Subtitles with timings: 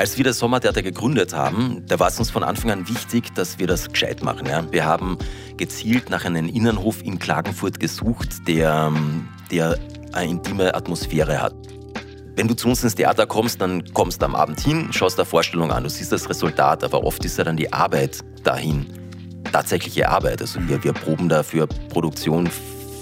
[0.00, 3.58] Als wir das Sommertheater gegründet haben, da war es uns von Anfang an wichtig, dass
[3.58, 4.46] wir das gescheit machen.
[4.46, 4.64] Ja?
[4.72, 5.18] Wir haben
[5.58, 8.90] gezielt nach einem Innenhof in Klagenfurt gesucht, der,
[9.50, 9.78] der
[10.14, 11.52] eine intime Atmosphäre hat.
[12.34, 15.26] Wenn du zu uns ins Theater kommst, dann kommst du am Abend hin, schaust der
[15.26, 18.86] Vorstellung an, du siehst das Resultat, aber oft ist ja dann die Arbeit dahin
[19.52, 20.40] tatsächliche Arbeit.
[20.40, 22.48] Also wir, wir proben da für Produktion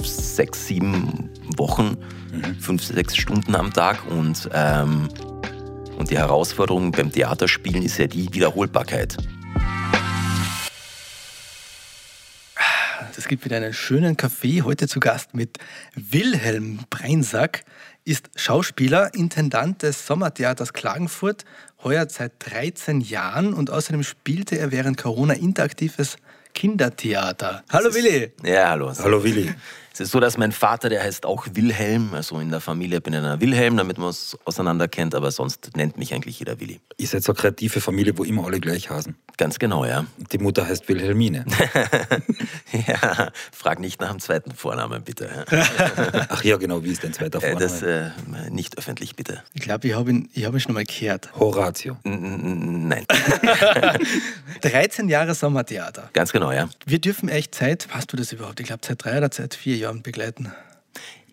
[0.03, 1.97] sechs, sieben Wochen,
[2.33, 2.57] mhm.
[2.59, 5.09] fünf, sechs Stunden am Tag und, ähm,
[5.99, 9.17] und die Herausforderung beim Theaterspielen ist ja die Wiederholbarkeit.
[13.17, 14.63] Es gibt wieder einen schönen Kaffee.
[14.63, 15.59] Heute zu Gast mit
[15.97, 17.65] Wilhelm Breinsack,
[18.05, 21.45] ist Schauspieler, Intendant des Sommertheaters Klagenfurt,
[21.83, 26.17] heuer seit 13 Jahren und außerdem spielte er während Corona interaktives
[26.55, 27.65] Kindertheater.
[27.71, 28.33] Hallo Willi.
[28.45, 28.93] Ja, hallo.
[28.97, 29.53] Hallo Willi.
[29.99, 33.15] Es ist so, dass mein Vater, der heißt auch Wilhelm, also in der Familie bin
[33.15, 36.79] ich ein Wilhelm, damit man es auseinander kennt, aber sonst nennt mich eigentlich jeder Willi.
[36.99, 39.17] Ihr seid so eine kreative Familie, wo immer alle gleich heißen.
[39.39, 40.07] Ganz genau, ja.
[40.33, 41.45] Die Mutter heißt Wilhelmine.
[42.87, 45.45] ja, frag nicht nach dem zweiten Vornamen, bitte.
[46.29, 47.61] Ach ja, genau, wie ist dein zweiter Vorname?
[47.61, 48.11] Das äh,
[48.51, 49.43] nicht öffentlich, bitte.
[49.55, 51.31] Ich glaube, ich habe ihn, hab ihn schon mal gehört.
[51.39, 51.97] Horatio.
[52.05, 53.05] N nein.
[54.61, 56.11] 13 Jahre Sommertheater.
[56.13, 56.69] Ganz genau, ja.
[56.87, 58.61] Wir dürfen echt seit, hast du das überhaupt?
[58.61, 60.53] Ich glaube, seit drei oder seit vier Jahren Jahren begleiten?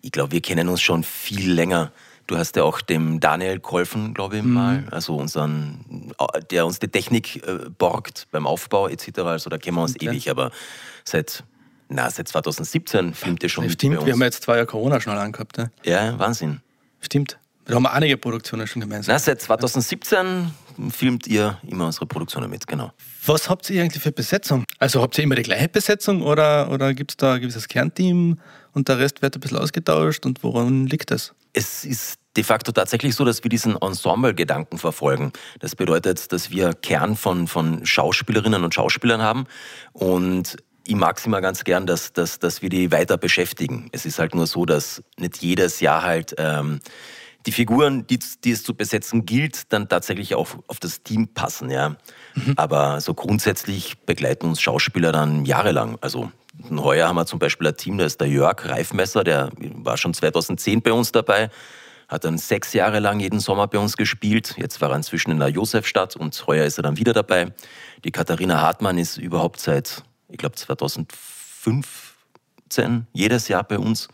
[0.02, 1.92] Ich glaube, wir kennen uns schon viel länger.
[2.26, 4.52] Du hast ja auch dem Daniel geholfen, glaube ich mhm.
[4.52, 6.12] mal, also unseren,
[6.50, 9.18] der uns die Technik äh, borgt beim Aufbau etc.
[9.20, 10.06] Also da kennen wir uns okay.
[10.06, 10.50] ewig, aber
[11.04, 11.44] seit,
[11.88, 15.58] na, seit 2017 filmt ihr schon Stimmt, wir haben jetzt zwei Jahre Corona schon angehabt.
[15.58, 15.70] Ne?
[15.84, 16.62] Ja, Wahnsinn.
[17.00, 17.38] Stimmt.
[17.66, 19.12] Da haben wir einige Produktionen schon gemeinsam.
[19.12, 20.50] Na, seit 2017
[20.90, 22.92] filmt ihr immer unsere Produktionen mit, genau.
[23.24, 24.64] Was habt ihr eigentlich für Besetzung?
[24.78, 28.38] Also habt ihr immer die gleiche Besetzung oder, oder gibt es da ein gewisses Kernteam
[28.72, 31.34] und der Rest wird ein bisschen ausgetauscht und woran liegt das?
[31.52, 35.32] Es ist de facto tatsächlich so, dass wir diesen Ensemble-Gedanken verfolgen.
[35.60, 39.46] Das bedeutet, dass wir Kern von, von Schauspielerinnen und Schauspielern haben
[39.92, 40.56] und
[40.88, 43.88] ich mag es immer ganz gern, dass, dass, dass wir die weiter beschäftigen.
[43.92, 46.80] Es ist halt nur so, dass nicht jedes Jahr halt ähm,
[47.46, 51.70] die Figuren, die, die es zu besetzen gilt, dann tatsächlich auch auf das Team passen.
[51.70, 51.96] Ja.
[52.34, 52.54] Mhm.
[52.56, 55.96] Aber so grundsätzlich begleiten uns Schauspieler dann jahrelang.
[56.00, 56.32] Also
[56.70, 60.14] heuer haben wir zum Beispiel ein Team, da ist der Jörg Reifmesser, der war schon
[60.14, 61.50] 2010 bei uns dabei,
[62.08, 64.54] hat dann sechs Jahre lang jeden Sommer bei uns gespielt.
[64.56, 67.52] Jetzt war er inzwischen in der Josefstadt und heuer ist er dann wieder dabei.
[68.04, 74.08] Die Katharina Hartmann ist überhaupt seit, ich glaube, 2015 jedes Jahr bei uns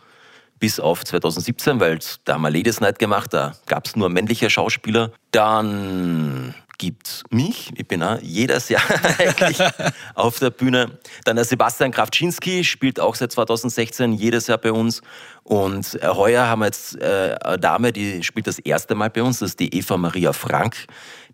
[0.63, 4.49] bis auf 2017, weil da haben wir Ladies Night gemacht, da gab es nur männliche
[4.49, 5.11] Schauspieler.
[5.31, 8.81] Dann gibt mich, ich bin auch jedes Jahr
[9.19, 9.57] eigentlich
[10.15, 10.99] auf der Bühne.
[11.25, 15.01] Dann der Sebastian Krawczynski spielt auch seit 2016 jedes Jahr bei uns.
[15.43, 19.39] Und heuer haben wir jetzt äh, eine Dame, die spielt das erste Mal bei uns,
[19.39, 20.77] das ist die Eva Maria Frank.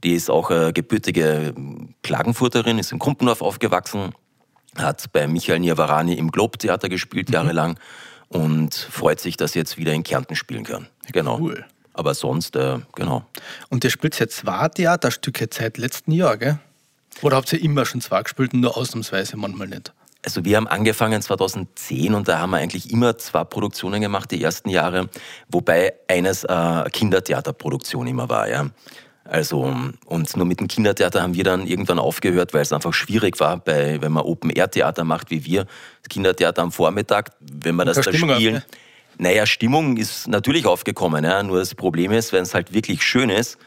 [0.03, 1.53] Die ist auch äh, gebürtige
[2.01, 4.11] Klagenfurterin, ist in Kumpendorf aufgewachsen,
[4.75, 7.77] hat bei Michael Niavarani im Globe-Theater gespielt, mhm.
[8.29, 10.87] Und freut sich, dass jetzt wieder in Kärnten spielen kann.
[11.11, 11.39] Genau.
[11.39, 11.65] Cool.
[11.93, 13.25] Aber sonst, äh, genau.
[13.69, 16.59] Und ihr spielt jetzt zwei Theaterstücke seit letztem Jahr, gell?
[17.21, 19.91] Oder habt ihr immer schon zwei gespielt und nur ausnahmsweise manchmal nicht?
[20.23, 24.43] Also wir haben angefangen 2010 und da haben wir eigentlich immer zwei Produktionen gemacht, die
[24.43, 25.09] ersten Jahre,
[25.49, 28.69] wobei eines äh, Kindertheaterproduktion immer war, ja.
[29.29, 29.75] Also,
[30.05, 33.57] und nur mit dem Kindertheater haben wir dann irgendwann aufgehört, weil es einfach schwierig war,
[33.57, 35.65] bei, wenn man Open-Air-Theater macht wie wir,
[36.01, 38.57] das Kindertheater am Vormittag, wenn man das da Stimmung spielen.
[38.57, 38.67] Auf, ne?
[39.19, 41.43] Naja, Stimmung ist natürlich aufgekommen, ja.
[41.43, 43.59] nur das Problem ist, wenn es halt wirklich schön ist,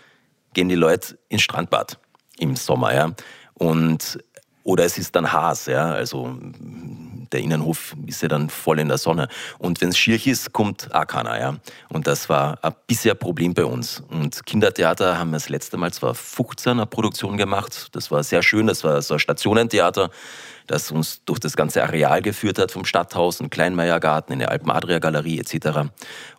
[0.52, 1.98] gehen die Leute ins Strandbad
[2.38, 3.12] im Sommer, ja.
[3.54, 4.18] Und,
[4.64, 5.92] oder es ist dann Haas, ja.
[5.92, 6.36] Also
[7.32, 9.28] der Innenhof ist ja dann voll in der Sonne.
[9.58, 11.38] Und wenn es schier ist, kommt auch keiner.
[11.38, 11.56] Ja?
[11.88, 14.02] Und das war ein bisher Problem bei uns.
[14.10, 17.88] Und Kindertheater haben wir das letzte Mal zwar 15er Produktion gemacht.
[17.92, 18.66] Das war sehr schön.
[18.66, 20.10] Das war so ein Stationentheater
[20.66, 25.38] das uns durch das ganze Areal geführt hat, vom Stadthaus, ein Kleinmeiergarten, in der Alpen-Adria-Galerie
[25.38, 25.90] etc.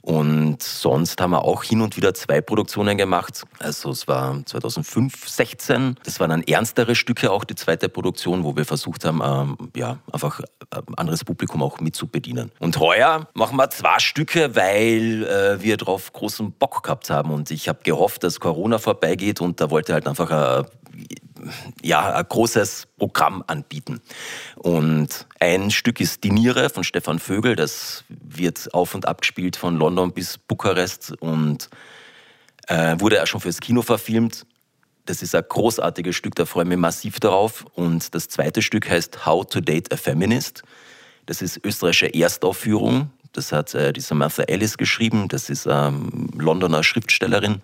[0.02, 3.44] Und sonst haben wir auch hin und wieder zwei Produktionen gemacht.
[3.60, 5.96] Also es war 2005, 16.
[6.04, 10.00] Das waren dann ernstere Stücke auch, die zweite Produktion, wo wir versucht haben, ähm, ja,
[10.12, 10.42] einfach
[10.72, 12.52] ein äh, anderes Publikum auch mitzubedienen.
[12.60, 17.32] Und heuer machen wir zwei Stücke, weil äh, wir drauf großen Bock gehabt haben.
[17.32, 20.66] Und ich habe gehofft, dass Corona vorbeigeht und da wollte halt einfach ein
[21.82, 24.02] ja, ein großes Programm anbieten.
[24.56, 27.56] Und ein Stück ist Die Niere von Stefan Vögel.
[27.56, 31.70] Das wird auf und ab gespielt von London bis Bukarest und
[32.68, 34.46] äh, wurde auch schon fürs Kino verfilmt.
[35.06, 37.66] Das ist ein großartiges Stück, da freue ich mich massiv darauf.
[37.74, 40.64] Und das zweite Stück heißt How to Date a Feminist.
[41.26, 43.12] Das ist österreichische Erstaufführung.
[43.34, 45.28] Das hat äh, die Samantha Ellis geschrieben.
[45.28, 47.62] Das ist ähm, Londoner Schriftstellerin.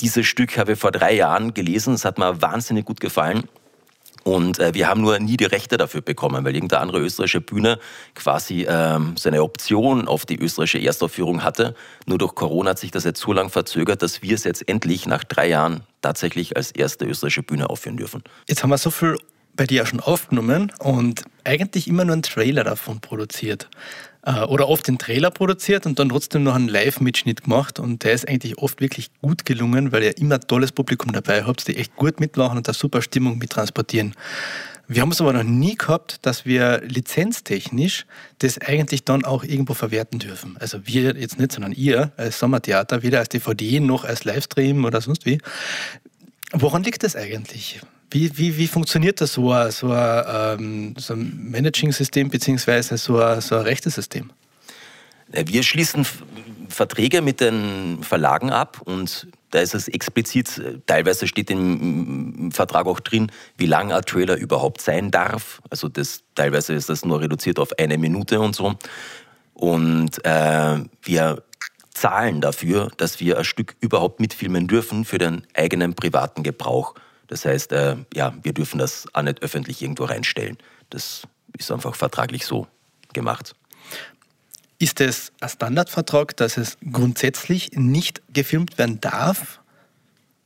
[0.00, 3.44] Dieses Stück habe ich vor drei Jahren gelesen, es hat mir wahnsinnig gut gefallen.
[4.24, 7.78] Und äh, wir haben nur nie die Rechte dafür bekommen, weil irgendeine andere österreichische Bühne
[8.14, 11.74] quasi ähm, so eine Option auf die österreichische Erstaufführung hatte.
[12.06, 15.06] Nur durch Corona hat sich das jetzt so lange verzögert, dass wir es jetzt endlich
[15.06, 18.22] nach drei Jahren tatsächlich als erste österreichische Bühne aufführen dürfen.
[18.46, 19.16] Jetzt haben wir so viel
[19.58, 23.68] bei dir schon aufgenommen und eigentlich immer nur einen Trailer davon produziert.
[24.22, 27.78] Äh, oder oft den Trailer produziert und dann trotzdem noch einen Live-Mitschnitt gemacht.
[27.78, 31.44] Und der ist eigentlich oft wirklich gut gelungen, weil ihr immer ein tolles Publikum dabei
[31.44, 34.14] habt, die echt gut mitmachen und eine super Stimmung mittransportieren.
[34.90, 38.06] Wir haben es aber noch nie gehabt, dass wir lizenztechnisch
[38.38, 40.56] das eigentlich dann auch irgendwo verwerten dürfen.
[40.58, 45.02] Also wir jetzt nicht, sondern ihr als Sommertheater, weder als DVD noch als Livestream oder
[45.02, 45.38] sonst wie.
[46.52, 47.82] Woran liegt das eigentlich?
[48.10, 50.24] Wie, wie, wie funktioniert das so ein, so ein,
[50.60, 54.30] ähm, so ein Managing-System beziehungsweise so ein, so ein Rechtesystem?
[55.30, 56.06] Wir schließen
[56.70, 63.00] Verträge mit den Verlagen ab und da ist es explizit, teilweise steht im Vertrag auch
[63.00, 65.60] drin, wie lang ein Trailer überhaupt sein darf.
[65.70, 68.74] Also das, teilweise ist das nur reduziert auf eine Minute und so.
[69.54, 71.42] Und äh, wir
[71.94, 76.94] zahlen dafür, dass wir ein Stück überhaupt mitfilmen dürfen für den eigenen privaten Gebrauch.
[77.28, 80.58] Das heißt, äh, ja, wir dürfen das auch nicht öffentlich irgendwo reinstellen.
[80.90, 81.22] Das
[81.56, 82.66] ist einfach vertraglich so
[83.12, 83.54] gemacht.
[84.78, 89.60] Ist es ein Standardvertrag, dass es grundsätzlich nicht gefilmt werden darf?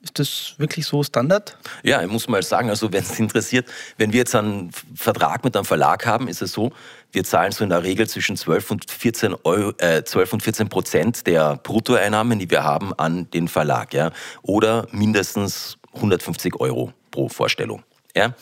[0.02, 1.56] Ist das wirklich so Standard?
[1.84, 3.68] Ja, ich muss mal sagen, also wenn es interessiert,
[3.98, 6.72] wenn wir jetzt einen Vertrag mit einem Verlag haben, ist es so,
[7.12, 10.68] wir zahlen so in der Regel zwischen 12 und 14, Euro, äh, 12 und 14
[10.68, 13.94] Prozent der Bruttoeinnahmen, die wir haben, an den Verlag.
[13.94, 14.10] Ja?
[14.42, 17.82] Oder mindestens 150 Euro pro Vorstellung.
[18.14, 18.34] Ja?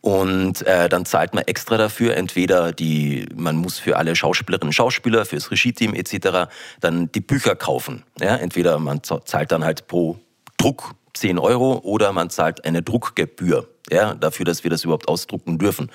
[0.00, 4.74] Und äh, dann zahlt man extra dafür, entweder die, man muss für alle Schauspielerinnen und
[4.74, 6.50] Schauspieler, fürs Regie-Team etc.
[6.80, 8.04] dann die Bücher kaufen.
[8.20, 8.36] Ja?
[8.36, 10.18] Entweder man zahlt dann halt pro
[10.56, 15.58] Druck 10 Euro oder man zahlt eine Druckgebühr ja, dafür, dass wir das überhaupt ausdrucken
[15.58, 15.90] dürfen.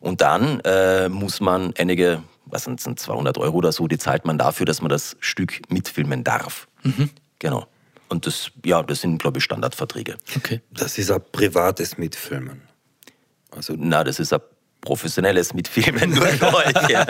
[0.00, 4.24] Und dann äh, muss man einige, was sind, sind 200 Euro oder so, die zahlt
[4.24, 6.68] man dafür, dass man das Stück mitfilmen darf.
[6.82, 7.10] Mhm.
[7.38, 7.66] Genau.
[8.08, 10.16] Und das, ja, das sind, glaube ich, Standardverträge.
[10.36, 10.60] Okay.
[10.70, 12.62] Das ist ein privates Mitfilmen.
[13.50, 14.40] Also, na, das ist ein
[14.80, 16.88] professionelles Mitfilmen durch euch.
[16.88, 17.02] Ja.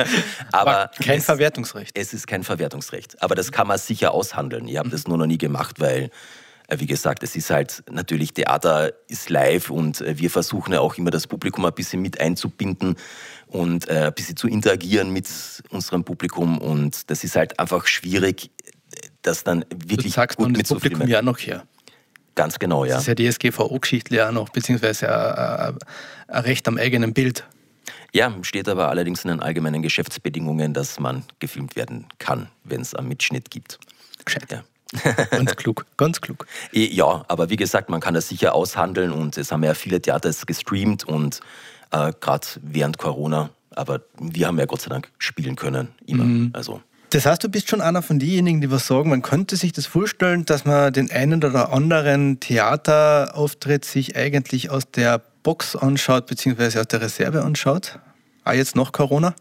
[0.52, 1.90] Aber, Aber kein es, Verwertungsrecht.
[1.94, 3.22] Es ist kein Verwertungsrecht.
[3.22, 4.66] Aber das kann man sicher aushandeln.
[4.68, 4.92] Ich habe mhm.
[4.92, 6.10] das nur noch nie gemacht, weil,
[6.68, 10.80] äh, wie gesagt, es ist halt natürlich, Theater ist live und äh, wir versuchen ja
[10.80, 12.96] auch immer das Publikum ein bisschen mit einzubinden
[13.48, 15.28] und äh, ein bisschen zu interagieren mit
[15.70, 16.58] unserem Publikum.
[16.58, 18.50] Und das ist halt einfach schwierig,
[19.26, 21.64] das dann wirklich du sagst gut das Publikum ja noch her.
[22.34, 22.94] Ganz genau, ja.
[22.94, 25.78] Das ist ja die SGVO-Geschichte ja noch, beziehungsweise ein,
[26.28, 27.44] ein Recht am eigenen Bild.
[28.12, 32.94] Ja, steht aber allerdings in den allgemeinen Geschäftsbedingungen, dass man gefilmt werden kann, wenn es
[32.94, 33.78] einen Mitschnitt gibt.
[34.24, 34.50] Gescheit.
[34.50, 34.64] Ja.
[35.30, 36.46] ganz klug, ganz klug.
[36.72, 40.30] Ja, aber wie gesagt, man kann das sicher aushandeln und es haben ja viele Theater
[40.46, 41.40] gestreamt und
[41.90, 46.24] äh, gerade während Corona, aber wir haben ja Gott sei Dank spielen können, immer.
[46.24, 46.50] Mhm.
[46.52, 46.80] Also
[47.16, 49.86] das heißt, du bist schon einer von denjenigen, die was sagen, man könnte sich das
[49.86, 56.78] vorstellen, dass man den einen oder anderen Theaterauftritt sich eigentlich aus der Box anschaut, beziehungsweise
[56.78, 57.98] aus der Reserve anschaut?
[58.44, 59.34] Auch jetzt noch Corona?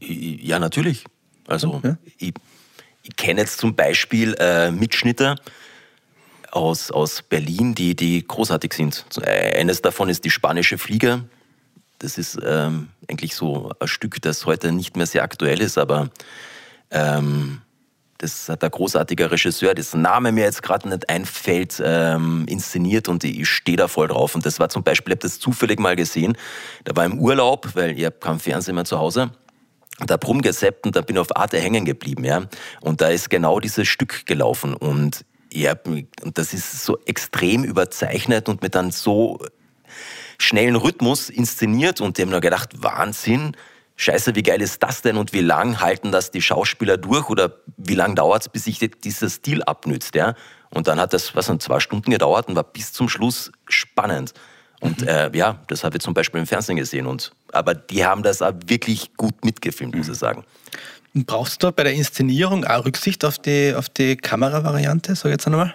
[0.00, 1.04] Ja, natürlich.
[1.46, 1.98] Also, ja.
[2.16, 2.32] ich,
[3.02, 5.36] ich kenne jetzt zum Beispiel äh, Mitschnitte
[6.52, 9.04] aus, aus Berlin, die, die großartig sind.
[9.22, 11.24] Eines davon ist die spanische Fliege
[11.98, 16.10] das ist ähm, eigentlich so ein Stück, das heute nicht mehr sehr aktuell ist, aber
[16.90, 17.62] ähm,
[18.18, 23.24] das hat der großartige Regisseur, dessen Name mir jetzt gerade nicht einfällt, ähm, inszeniert und
[23.24, 24.34] ich stehe da voll drauf.
[24.34, 26.36] Und das war zum Beispiel, ich habe das zufällig mal gesehen,
[26.84, 29.30] da war im Urlaub, weil ich habe kein Fernsehen mehr zu Hause.
[30.06, 32.44] Da habe rumgeseppt und da bin ich auf Arte hängen geblieben, ja.
[32.80, 35.74] Und da ist genau dieses Stück gelaufen und ja,
[36.22, 39.38] und das ist so extrem überzeichnet und mit dann so
[40.38, 43.56] schnellen Rhythmus inszeniert und die haben nur gedacht, Wahnsinn,
[43.96, 47.56] scheiße, wie geil ist das denn und wie lang halten das die Schauspieler durch oder
[47.76, 50.34] wie lang dauert es, bis sich dieser Stil abnützt, ja?
[50.70, 54.34] Und dann hat das, was sind, zwei Stunden gedauert und war bis zum Schluss spannend.
[54.80, 55.08] Und mhm.
[55.08, 57.06] äh, ja, das habe ich zum Beispiel im Fernsehen gesehen.
[57.06, 60.00] Und, aber die haben das auch wirklich gut mitgefilmt, mhm.
[60.00, 60.44] muss ich sagen.
[61.14, 65.46] Brauchst du bei der Inszenierung auch Rücksicht auf die, auf die Kameravariante, sag ich jetzt
[65.46, 65.74] einmal?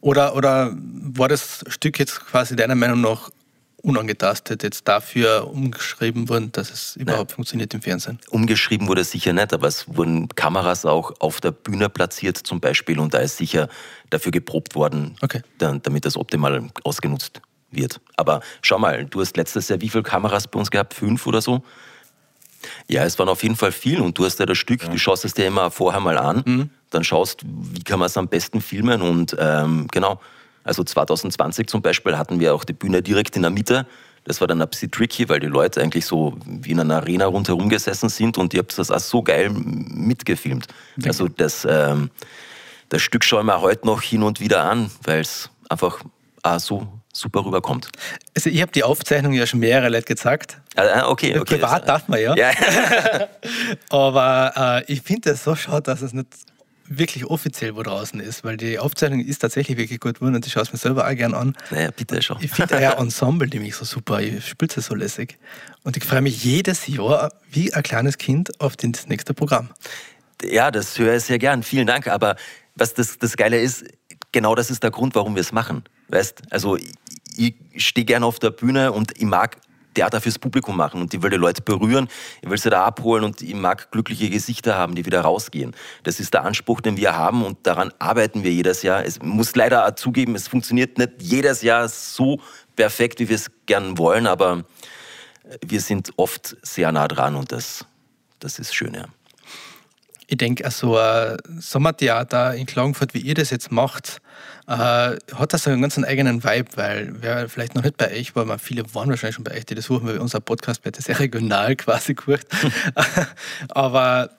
[0.00, 3.30] Oder, oder war das Stück jetzt quasi deiner Meinung nach
[3.82, 7.34] unangetastet jetzt dafür umgeschrieben worden, dass es überhaupt Nein.
[7.36, 8.18] funktioniert im Fernsehen?
[8.30, 12.60] Umgeschrieben wurde es sicher nicht, aber es wurden Kameras auch auf der Bühne platziert zum
[12.60, 13.68] Beispiel und da ist sicher
[14.10, 15.42] dafür geprobt worden, okay.
[15.58, 18.00] damit das optimal ausgenutzt wird.
[18.16, 20.94] Aber schau mal, du hast letztes Jahr wie viele Kameras bei uns gehabt?
[20.94, 21.62] Fünf oder so?
[22.88, 24.88] Ja, es waren auf jeden Fall viel und du hast ja das Stück, ja.
[24.88, 26.42] du schaust es dir immer vorher mal an.
[26.44, 26.70] Mhm.
[26.90, 30.20] dann schaust, wie kann man es am besten filmen und ähm, genau.
[30.64, 33.86] Also 2020 zum Beispiel hatten wir auch die Bühne direkt in der Mitte.
[34.24, 37.26] Das war dann ein bisschen tricky, weil die Leute eigentlich so wie in einer Arena
[37.26, 40.66] rundherum gesessen sind und ich habe das auch so geil mitgefilmt.
[40.98, 41.08] Okay.
[41.08, 42.10] Also das, ähm,
[42.90, 46.00] das Stück schaue ich mir heute noch hin und wieder an, weil es einfach
[46.42, 47.88] auch so super rüberkommt.
[48.36, 50.58] Also ich habe die Aufzeichnung ja schon mehrere Leute gezeigt.
[50.76, 51.56] Ah, okay, okay.
[51.56, 52.34] Privat darf man ja.
[52.36, 52.50] ja.
[53.90, 56.28] Aber äh, ich finde es so schade, dass es nicht
[56.90, 60.52] wirklich offiziell wo draußen ist, weil die Aufzeichnung ist tatsächlich wirklich gut geworden und ich
[60.52, 61.56] schaue es mir selber auch gerne an.
[61.70, 62.38] Naja, bitte schon.
[62.40, 65.38] Ich finde euer Ensemble nämlich so super, ich spiele es so lässig.
[65.84, 69.70] Und ich freue mich jedes Jahr wie ein kleines Kind auf das nächste Programm.
[70.42, 71.62] Ja, das höre ich sehr gern.
[71.62, 72.08] Vielen Dank.
[72.08, 72.34] Aber
[72.74, 73.84] was das, das Geile ist,
[74.32, 75.84] genau das ist der Grund, warum wir es machen.
[76.08, 76.92] Weißt, also ich,
[77.36, 79.58] ich stehe gerne auf der Bühne und ich mag
[79.94, 82.08] Theater fürs Publikum machen und ich will die Leute berühren,
[82.42, 85.74] ich will sie da abholen und ich mag glückliche Gesichter haben, die wieder rausgehen.
[86.02, 89.04] Das ist der Anspruch, den wir haben und daran arbeiten wir jedes Jahr.
[89.04, 92.40] Es muss leider auch zugeben, es funktioniert nicht jedes Jahr so
[92.76, 94.64] perfekt, wie wir es gern wollen, aber
[95.64, 97.84] wir sind oft sehr nah dran und das,
[98.38, 99.06] das ist schön, ja.
[100.28, 104.20] Ich denke, so ein Sommertheater in Klagenfurt, wie ihr das jetzt macht,
[104.66, 104.72] äh,
[105.34, 108.44] hat das so einen ganz eigenen Vibe, weil wer vielleicht noch nicht bei euch war,
[108.44, 111.18] man viele waren wahrscheinlich schon bei euch, die das suchen, weil unser Podcast wird sehr
[111.18, 112.46] regional quasi gehört.
[113.68, 114.30] Aber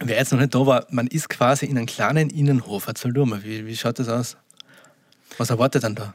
[0.00, 2.86] wer jetzt noch nicht da war, man ist quasi in einem kleinen Innenhof.
[2.86, 4.36] Erzähl du mal, wie, wie schaut das aus?
[5.38, 6.14] Was erwartet dann da?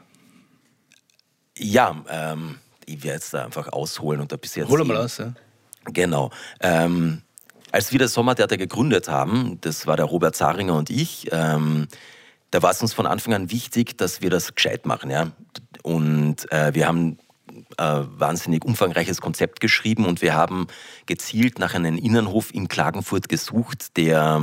[1.58, 4.68] Ja, ähm, ich werde jetzt da einfach ausholen und ein bisschen.
[4.68, 5.32] Hol mal aus, ja.
[5.86, 6.30] Genau.
[6.60, 7.22] Ähm,
[7.72, 11.88] als wir das Sommertheater gegründet haben, das war der Robert Zaringer und ich, ähm,
[12.50, 15.10] da war es uns von Anfang an wichtig, dass wir das gescheit machen.
[15.10, 15.32] Ja?
[15.82, 17.18] Und äh, wir haben
[17.76, 20.66] ein wahnsinnig umfangreiches Konzept geschrieben und wir haben
[21.06, 24.40] gezielt nach einem Innenhof in Klagenfurt gesucht, der,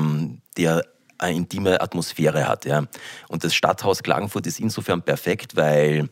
[0.57, 0.83] der
[1.17, 2.65] eine intime Atmosphäre hat.
[2.65, 2.85] Ja.
[3.27, 6.09] Und das Stadthaus Klagenfurt ist insofern perfekt, weil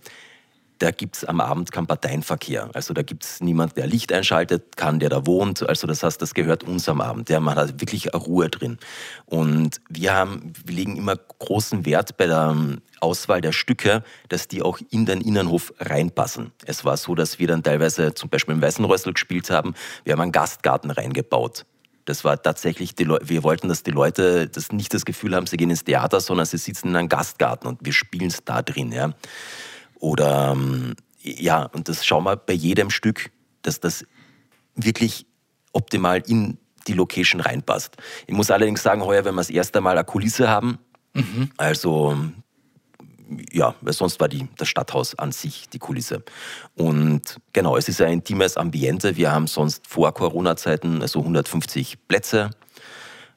[0.81, 2.69] da gibt es am Abend keinen Parteienverkehr.
[2.73, 5.67] Also da gibt es niemanden, der Licht einschaltet kann, der da wohnt.
[5.67, 7.29] Also das heißt, das gehört uns am Abend.
[7.29, 8.79] Ja, man hat wirklich Ruhe drin.
[9.25, 12.55] Und wir haben, wir legen immer großen Wert bei der
[12.99, 16.51] Auswahl der Stücke, dass die auch in den Innenhof reinpassen.
[16.65, 19.75] Es war so, dass wir dann teilweise zum Beispiel im Weißenrössel gespielt haben.
[20.03, 21.65] Wir haben einen Gastgarten reingebaut.
[22.05, 25.57] Das war tatsächlich, die wir wollten, dass die Leute das nicht das Gefühl haben, sie
[25.57, 28.91] gehen ins Theater, sondern sie sitzen in einem Gastgarten und wir spielen es da drin.
[28.91, 29.13] Ja.
[30.01, 33.31] Oder ähm, ja, und das schauen wir bei jedem Stück,
[33.61, 34.03] dass das
[34.75, 35.27] wirklich
[35.71, 37.95] optimal in die Location reinpasst.
[38.25, 40.79] Ich muss allerdings sagen, heuer, wenn wir das erste Mal eine Kulisse haben,
[41.13, 41.51] mhm.
[41.57, 42.17] also
[43.51, 46.23] ja, weil sonst war die, das Stadthaus an sich die Kulisse.
[46.75, 49.15] Und genau, es ist ein intimes Ambiente.
[49.15, 52.49] Wir haben sonst vor Corona-Zeiten also 150 Plätze.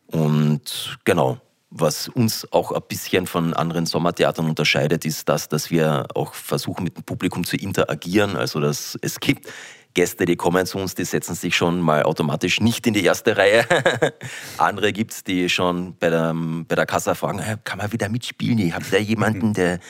[0.06, 1.38] Und genau,
[1.76, 6.84] was uns auch ein bisschen von anderen Sommertheatern unterscheidet, ist das, dass wir auch versuchen,
[6.84, 8.36] mit dem Publikum zu interagieren.
[8.36, 9.52] Also, dass es gibt
[9.92, 13.36] Gäste, die kommen zu uns, die setzen sich schon mal automatisch nicht in die erste
[13.36, 13.66] Reihe.
[14.58, 18.58] Andere gibt es, die schon bei der, bei der Kasse fragen, kann man wieder mitspielen?
[18.58, 19.80] Ich habe da jemanden, der,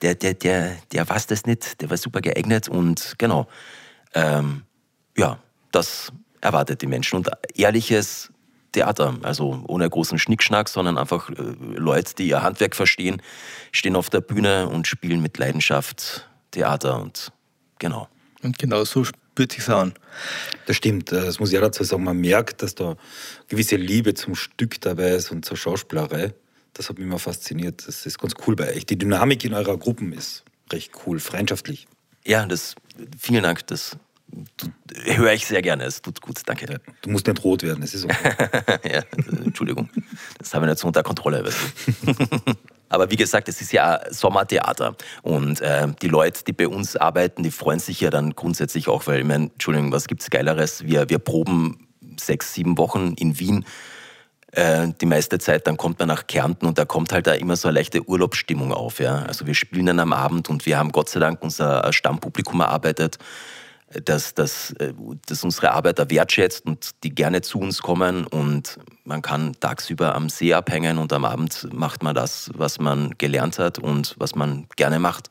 [0.00, 3.48] der, der, der, der weiß das nicht, der war super geeignet und genau.
[4.14, 4.62] Ähm,
[5.16, 5.38] ja,
[5.72, 7.16] das erwartet die Menschen.
[7.16, 8.30] Und ehrliches
[8.72, 9.16] Theater.
[9.22, 11.34] Also ohne großen Schnickschnack, sondern einfach äh,
[11.74, 13.22] Leute, die ihr Handwerk verstehen,
[13.72, 17.32] stehen auf der Bühne und spielen mit Leidenschaft Theater und
[17.78, 18.08] genau.
[18.42, 19.94] Und genau so spürt sich an.
[20.66, 21.12] Das stimmt.
[21.12, 22.04] Äh, das muss ich ja dazu sagen.
[22.04, 22.96] Man merkt, dass da
[23.48, 26.34] gewisse Liebe zum Stück dabei ist und zur Schauspielerei.
[26.74, 27.86] Das hat mich immer fasziniert.
[27.86, 28.86] Das ist ganz cool bei euch.
[28.86, 31.88] Die Dynamik in eurer Gruppen ist recht cool, freundschaftlich.
[32.24, 32.74] Ja, das,
[33.18, 33.66] vielen Dank.
[33.68, 33.96] Das
[35.04, 35.84] höre ich sehr gerne.
[35.84, 36.70] Es tut gut, danke.
[36.70, 38.34] Ja, du musst nicht rot werden, es ist okay.
[38.92, 39.02] ja,
[39.44, 39.88] Entschuldigung,
[40.38, 41.44] das haben wir nicht so unter Kontrolle.
[42.88, 44.96] Aber wie gesagt, es ist ja Sommertheater.
[45.22, 49.06] Und äh, die Leute, die bei uns arbeiten, die freuen sich ja dann grundsätzlich auch,
[49.06, 50.84] weil, ich meine, Entschuldigung, was gibt es Geileres?
[50.84, 53.64] Wir, wir proben sechs, sieben Wochen in Wien
[54.52, 57.56] äh, die meiste Zeit, dann kommt man nach Kärnten und da kommt halt da immer
[57.56, 59.00] so eine leichte Urlaubsstimmung auf.
[59.00, 59.22] Ja?
[59.22, 63.18] Also wir spielen dann am Abend und wir haben Gott sei Dank unser Stammpublikum erarbeitet
[64.04, 64.92] dass, dass, äh,
[65.26, 70.28] dass unsere Arbeiter wertschätzt und die gerne zu uns kommen und man kann tagsüber am
[70.28, 74.66] See abhängen und am Abend macht man das, was man gelernt hat und was man
[74.76, 75.30] gerne macht.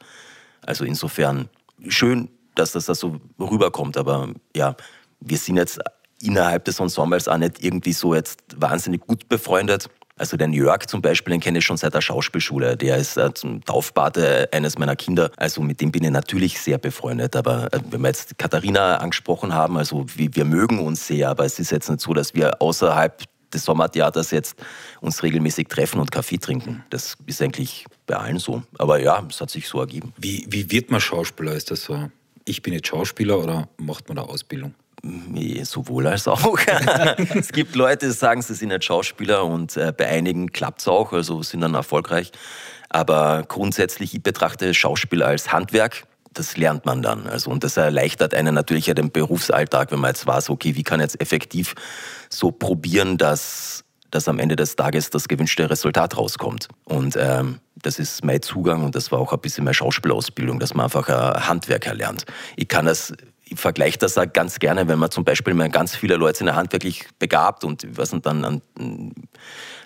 [0.66, 1.50] Also insofern
[1.88, 4.76] schön, dass das da so rüberkommt, aber ja,
[5.20, 5.80] wir sind jetzt
[6.20, 9.90] innerhalb des Ensembles auch nicht irgendwie so jetzt wahnsinnig gut befreundet.
[10.18, 12.76] Also den Jörg zum Beispiel, den kenne ich schon seit der Schauspielschule.
[12.78, 15.32] Der ist äh, zum Taufpate eines meiner Kinder.
[15.38, 17.36] Also mit dem bin ich natürlich sehr befreundet.
[17.36, 21.46] Aber äh, wenn wir jetzt Katharina angesprochen haben, also wir, wir mögen uns sehr, aber
[21.46, 24.56] es ist jetzt nicht so, dass wir außerhalb des Sommertheaters jetzt
[25.02, 26.84] uns regelmäßig treffen und Kaffee trinken.
[26.90, 28.64] Das ist eigentlich bei allen so.
[28.78, 30.14] Aber ja, es hat sich so ergeben.
[30.18, 31.54] Wie, wie wird man Schauspieler?
[31.54, 32.10] Ist das so,
[32.46, 34.74] ich bin jetzt Schauspieler oder macht man da Ausbildung?
[35.64, 36.58] Sowohl als auch.
[37.36, 40.88] es gibt Leute, die sagen, sie sind nicht Schauspieler und äh, bei einigen klappt es
[40.88, 42.32] auch, also sind dann erfolgreich.
[42.90, 46.06] Aber grundsätzlich, ich betrachte Schauspiel als Handwerk.
[46.34, 47.28] Das lernt man dann.
[47.28, 50.84] Also, und das erleichtert einen natürlich ja den Berufsalltag, wenn man jetzt weiß, okay, wie
[50.84, 51.74] kann ich jetzt effektiv
[52.30, 56.68] so probieren, dass, dass am Ende des Tages das gewünschte Resultat rauskommt.
[56.86, 60.74] Und ähm, das ist mein Zugang und das war auch ein bisschen meine Schauspielausbildung, dass
[60.74, 62.26] man einfach ein Handwerk erlernt.
[62.56, 63.14] Ich kann das
[63.50, 66.48] ich vergleiche das auch ganz gerne, wenn man zum Beispiel mal ganz viele Leute in
[66.48, 68.62] der Hand wirklich begabt und was und dann an,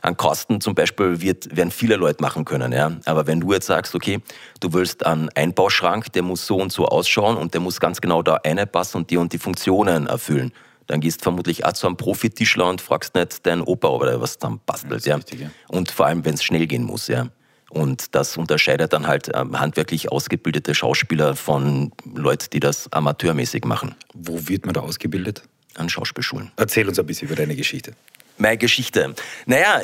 [0.01, 2.71] an Kosten zum Beispiel wird, werden viele Leute machen können.
[2.71, 2.91] Ja.
[3.05, 4.21] Aber wenn du jetzt sagst, okay,
[4.59, 8.23] du willst einen Einbauschrank, der muss so und so ausschauen und der muss ganz genau
[8.23, 10.51] da reinpassen und die und die Funktionen erfüllen,
[10.87, 14.19] dann gehst du vermutlich auch zu einem Profitischler und fragst nicht deinen Opa, ob er
[14.19, 15.05] was dann bastelt.
[15.05, 15.15] Ja.
[15.15, 15.51] Richtig, ja.
[15.67, 17.07] Und vor allem, wenn es schnell gehen muss.
[17.07, 17.27] Ja.
[17.71, 23.95] Und das unterscheidet dann halt ähm, handwerklich ausgebildete Schauspieler von Leuten, die das amateurmäßig machen.
[24.13, 25.43] Wo wird man da ausgebildet?
[25.75, 26.51] An Schauspielschulen.
[26.57, 27.93] Erzähl uns ein bisschen über deine Geschichte.
[28.37, 29.15] Meine Geschichte.
[29.45, 29.81] Naja,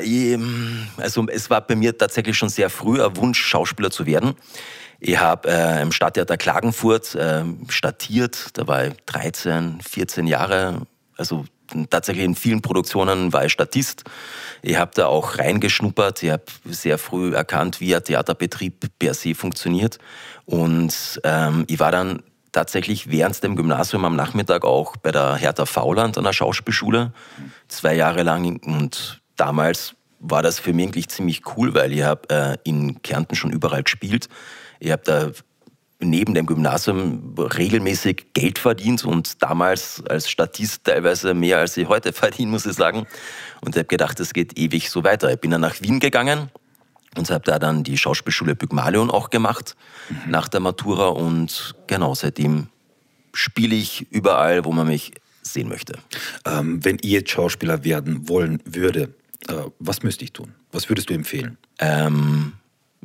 [0.98, 4.34] also es war bei mir tatsächlich schon sehr früh ein Wunsch, Schauspieler zu werden.
[5.00, 10.82] Ich habe äh, im Stadttheater Klagenfurt äh, statiert, da war ich 13, 14 Jahre,
[11.16, 11.44] also
[11.90, 14.04] tatsächlich in vielen Produktionen war ich Statist.
[14.62, 16.22] Ich habe da auch reingeschnuppert.
[16.22, 19.98] Ich habe sehr früh erkannt, wie ein Theaterbetrieb per se funktioniert.
[20.44, 22.22] Und ähm, ich war dann
[22.52, 27.12] tatsächlich während dem Gymnasium am Nachmittag auch bei der Hertha Fauland an der Schauspielschule.
[27.68, 28.58] Zwei Jahre lang.
[28.64, 33.36] Und damals war das für mich eigentlich ziemlich cool, weil ich habe äh, in Kärnten
[33.36, 34.28] schon überall gespielt.
[34.80, 35.30] Ich habe da
[36.00, 42.12] neben dem Gymnasium regelmäßig Geld verdient und damals als Statist teilweise mehr als ich heute
[42.12, 43.06] verdiene, muss ich sagen.
[43.60, 45.32] Und ich habe gedacht, es geht ewig so weiter.
[45.32, 46.50] Ich bin dann nach Wien gegangen
[47.16, 49.76] und habe da dann die Schauspielschule Pygmalion auch gemacht
[50.08, 50.30] mhm.
[50.30, 52.68] nach der Matura und genau seitdem
[53.32, 55.98] spiele ich überall, wo man mich sehen möchte.
[56.44, 59.14] Ähm, wenn ihr jetzt Schauspieler werden wollen würde,
[59.48, 60.54] äh, was müsste ich tun?
[60.70, 61.56] Was würdest du empfehlen?
[61.78, 62.52] Ähm,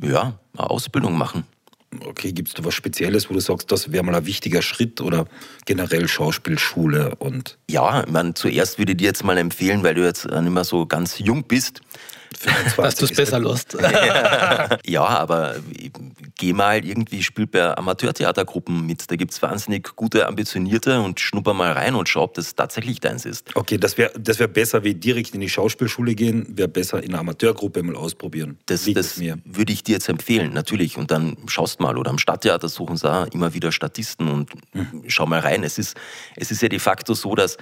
[0.00, 1.44] ja, eine Ausbildung machen
[2.06, 5.00] okay, gibt es da was Spezielles, wo du sagst, das wäre mal ein wichtiger Schritt
[5.00, 5.26] oder
[5.66, 7.58] generell Schauspielschule und.
[7.68, 10.86] Ja, man, zuerst würde ich dir jetzt mal empfehlen, weil du jetzt nicht mehr so
[10.86, 11.80] ganz jung bist,
[12.76, 13.76] dass du es besser lust.
[14.86, 15.56] ja, aber
[16.36, 19.10] geh mal irgendwie, spiel bei Amateurtheatergruppen mit.
[19.10, 23.00] Da gibt es wahnsinnig gute, ambitionierte und schnupper mal rein und schau, ob das tatsächlich
[23.00, 23.54] deins ist.
[23.56, 27.10] Okay, das wäre das wär besser, wie direkt in die Schauspielschule gehen, wäre besser in
[27.10, 28.58] einer Amateurgruppe mal ausprobieren.
[28.66, 30.96] Das, das würde ich dir jetzt empfehlen, natürlich.
[30.96, 35.04] Und dann schaust mal, oder am Stadttheater suchen sie auch immer wieder Statisten und mhm.
[35.08, 35.64] schau mal rein.
[35.64, 35.96] Es ist,
[36.36, 37.56] es ist ja de facto so, dass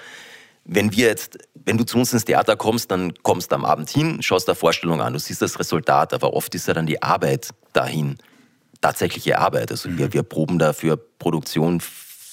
[0.64, 3.90] wenn wir jetzt, wenn du zu uns ins Theater kommst, dann kommst du am Abend
[3.90, 7.02] hin, schaust der Vorstellung an, du siehst das Resultat, aber oft ist ja dann die
[7.02, 8.18] Arbeit dahin,
[8.80, 9.70] tatsächliche Arbeit.
[9.70, 9.98] Also mhm.
[9.98, 11.82] wir, wir proben da für Produktion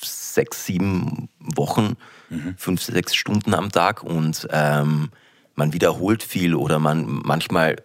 [0.03, 1.95] sechs, sieben Wochen,
[2.29, 2.55] mhm.
[2.57, 5.09] fünf, sechs Stunden am Tag und ähm,
[5.55, 7.77] man wiederholt viel oder man manchmal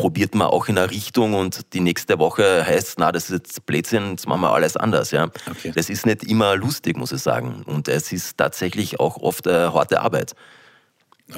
[0.00, 3.66] probiert man auch in eine Richtung und die nächste Woche heißt, na, das ist jetzt
[3.66, 5.10] Blödsinn, jetzt machen wir alles anders.
[5.10, 5.30] Ja.
[5.50, 5.72] Okay.
[5.74, 7.62] Das ist nicht immer lustig, muss ich sagen.
[7.66, 10.34] Und es ist tatsächlich auch oft eine harte Arbeit.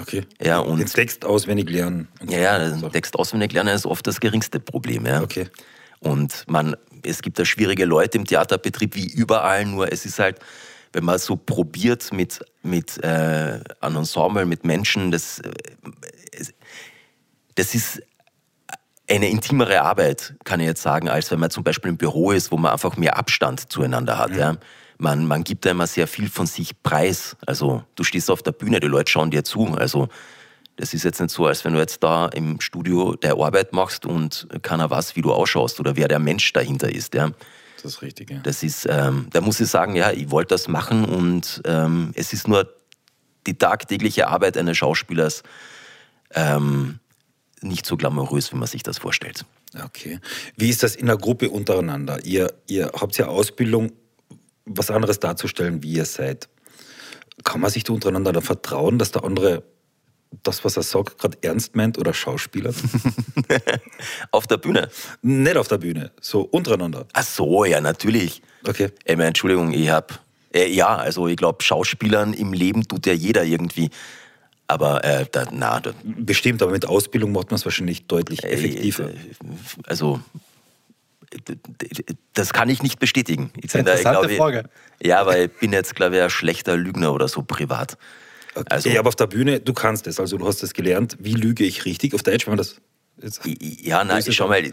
[0.01, 0.23] Okay.
[0.41, 2.07] Ja, und den Text auswendig lernen.
[2.29, 5.07] Ja, ja, Text auswendig lernen ist oft das geringste Problem.
[5.07, 5.23] Ja.
[5.23, 5.49] Okay.
[5.99, 10.39] Und man, es gibt da schwierige Leute im Theaterbetrieb wie überall, nur es ist halt,
[10.93, 15.51] wenn man so probiert mit, mit äh, einem Ensemble, mit Menschen, das, äh,
[17.57, 18.03] das ist
[19.09, 22.53] eine intimere Arbeit, kann ich jetzt sagen, als wenn man zum Beispiel im Büro ist,
[22.53, 24.31] wo man einfach mehr Abstand zueinander hat.
[24.31, 24.39] Mhm.
[24.39, 24.57] Ja.
[24.99, 27.37] Man, man gibt da immer sehr viel von sich preis.
[27.45, 29.75] Also du stehst auf der Bühne, die Leute schauen dir zu.
[29.75, 30.09] Also
[30.77, 34.07] das ist jetzt nicht so, als wenn du jetzt da im Studio der Arbeit machst
[34.07, 37.15] und keiner weiß, wie du ausschaust oder wer der Mensch dahinter ist.
[37.15, 37.31] Ja.
[37.83, 38.39] Das ist richtig, ja.
[38.45, 42.33] Das ist, ähm, da muss ich sagen, ja, ich wollte das machen und ähm, es
[42.33, 42.73] ist nur
[43.47, 45.43] die tagtägliche Arbeit eines Schauspielers,
[46.35, 47.01] ähm,
[47.63, 49.45] nicht so glamourös, wie man sich das vorstellt.
[49.85, 50.21] Okay.
[50.57, 52.25] Wie ist das in der Gruppe untereinander?
[52.25, 53.93] Ihr, ihr habt ja Ausbildung,
[54.65, 56.49] was anderes darzustellen, wie ihr seid.
[57.45, 59.65] Kann man sich da untereinander da vertrauen, dass der andere
[60.43, 62.73] das, was er sagt, gerade ernst meint oder Schauspieler?
[64.31, 64.89] auf der Bühne?
[65.21, 67.07] Nicht auf der Bühne, so untereinander.
[67.13, 68.43] Ach so, ja, natürlich.
[68.67, 68.91] Okay.
[69.05, 70.15] Äh, Entschuldigung, ich habe,
[70.55, 73.91] äh, ja, also ich glaube, Schauspielern im Leben tut ja jeder irgendwie.
[74.73, 78.49] Aber äh, da, na, da, bestimmt, aber mit Ausbildung macht man es wahrscheinlich deutlich äh,
[78.49, 79.11] effektiver.
[79.11, 79.17] Äh,
[79.87, 80.21] also
[82.35, 83.51] das kann ich nicht bestätigen.
[83.57, 84.65] Ich das ist eine interessante da, Frage.
[85.03, 87.97] Ja, weil ich bin jetzt, glaube ich, ein schlechter Lügner oder so privat.
[88.69, 91.17] Also, ja, aber auf der Bühne, du kannst es, also du hast es gelernt.
[91.21, 92.81] Wie lüge ich richtig auf Deutsch, wenn man das
[93.45, 94.73] ja, nein, ich schau mal, ich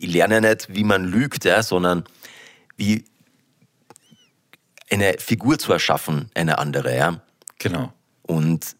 [0.00, 2.04] lerne nicht, wie man lügt, ja, sondern
[2.76, 3.04] wie
[4.90, 7.20] eine Figur zu erschaffen, eine andere, ja.
[7.58, 7.92] Genau.
[8.22, 8.76] Und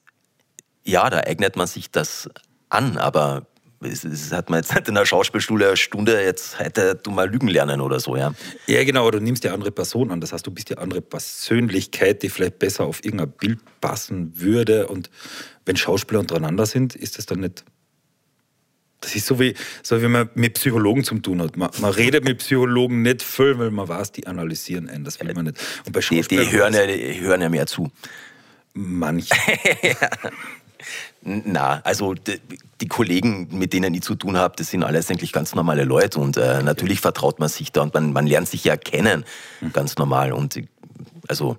[0.85, 2.29] ja, da eignet man sich das
[2.69, 3.47] an, aber
[3.81, 7.29] es, es hat man jetzt nicht in der Schauspielschule eine Stunde, jetzt heute du mal
[7.29, 8.35] Lügen lernen oder so, ja.
[8.67, 10.21] Ja, genau, aber du nimmst ja andere Person an.
[10.21, 14.87] Das heißt, du bist ja andere Persönlichkeit, die vielleicht besser auf irgendein Bild passen würde.
[14.87, 15.11] Und
[15.67, 17.65] wenn Schauspieler untereinander sind, ist das dann nicht
[19.01, 21.59] das ist so wie, so wie man mit Psychologen zu tun hat.
[21.59, 25.05] Man, man redet mit Psychologen nicht viel, weil man weiß, die analysieren einen.
[25.05, 25.59] Das will man nicht.
[25.85, 27.91] Und bei die, die, hören ja, die hören ja mehr zu.
[28.73, 29.35] Manche.
[29.83, 30.09] ja.
[31.23, 35.55] Na, also die, Kollegen, mit denen ich zu tun habe, das sind alles eigentlich ganz
[35.55, 38.77] normale Leute und äh, natürlich vertraut man sich da und man, man lernt sich ja
[38.77, 39.25] kennen,
[39.61, 39.73] mhm.
[39.73, 40.33] ganz normal.
[40.33, 40.61] Und
[41.29, 41.57] also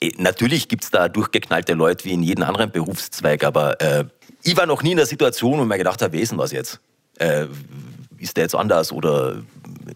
[0.00, 4.04] eh, natürlich gibt es da durchgeknallte Leute wie in jedem anderen Berufszweig, aber äh,
[4.42, 6.52] ich war noch nie in der Situation, wo mir gedacht habe, wer ist denn das
[6.52, 6.80] jetzt?
[7.18, 7.46] Äh,
[8.18, 9.42] ist der jetzt anders oder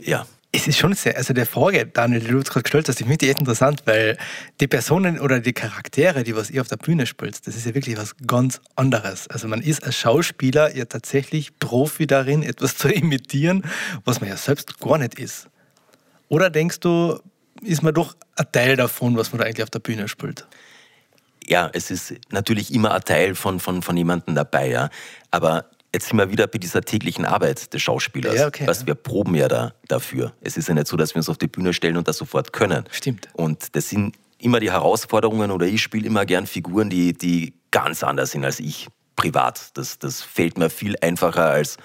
[0.00, 0.26] ja?
[0.52, 3.24] Es ist schon sehr, also der Frage, Daniel, die du gerade gestellt hast, die finde
[3.24, 4.18] ich echt interessant, weil
[4.60, 7.74] die Personen oder die Charaktere, die was ihr auf der Bühne spielt, das ist ja
[7.74, 9.28] wirklich was ganz anderes.
[9.28, 13.62] Also man ist als Schauspieler ja tatsächlich Profi darin, etwas zu imitieren,
[14.04, 15.48] was man ja selbst gar nicht ist.
[16.28, 17.20] Oder denkst du,
[17.62, 20.46] ist man doch ein Teil davon, was man da eigentlich auf der Bühne spielt?
[21.46, 24.90] Ja, es ist natürlich immer ein Teil von, von, von jemandem dabei, ja.
[25.30, 28.34] Aber jetzt sind wir wieder bei dieser täglichen Arbeit des Schauspielers.
[28.34, 28.88] Ja, okay, was ja.
[28.88, 30.32] wir proben ja da dafür.
[30.40, 32.52] Es ist ja nicht so, dass wir uns auf die Bühne stellen und das sofort
[32.52, 32.84] können.
[32.90, 33.28] Stimmt.
[33.34, 38.02] Und das sind immer die Herausforderungen oder ich spiele immer gern Figuren, die, die ganz
[38.02, 39.76] anders sind als ich privat.
[39.76, 41.76] Das, das fällt mir viel einfacher als,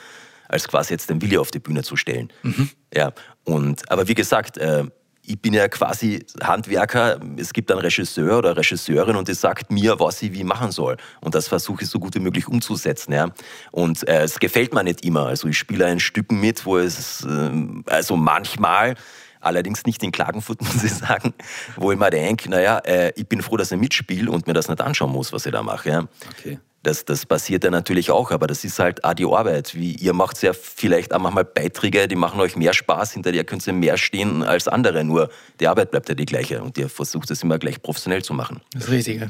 [0.48, 2.32] als quasi jetzt den Willi auf die Bühne zu stellen.
[2.44, 2.70] Mhm.
[2.94, 3.12] Ja,
[3.44, 4.86] und, aber wie gesagt, äh,
[5.28, 7.20] ich bin ja quasi Handwerker.
[7.38, 10.98] Es gibt einen Regisseur oder Regisseurin und die sagt mir, was ich wie machen soll.
[11.22, 13.14] Und das versuche ich so gut wie möglich umzusetzen.
[13.14, 13.30] Ja.
[13.72, 15.28] Und äh, es gefällt mir nicht immer.
[15.28, 17.52] Also ich spiele ein Stücken mit, wo es, äh,
[17.88, 18.96] also manchmal,
[19.42, 21.34] allerdings nicht in Klagenfurt, muss ich sagen,
[21.76, 24.68] wo ich mir denke, naja, äh, ich bin froh, dass ich mitspiele und mir das
[24.68, 25.90] nicht anschauen muss, was ich da mache.
[25.90, 26.08] Ja.
[26.38, 26.60] Okay.
[26.86, 29.74] Das, das passiert ja natürlich auch, aber das ist halt auch die Arbeit.
[29.74, 33.44] Wie, ihr macht ja vielleicht auch manchmal Beiträge, die machen euch mehr Spaß, hinter der
[33.44, 36.88] könnt ihr mehr stehen als andere, nur die Arbeit bleibt ja die gleiche und ihr
[36.88, 38.62] versucht es immer gleich professionell zu machen.
[38.72, 39.24] Das ist richtig.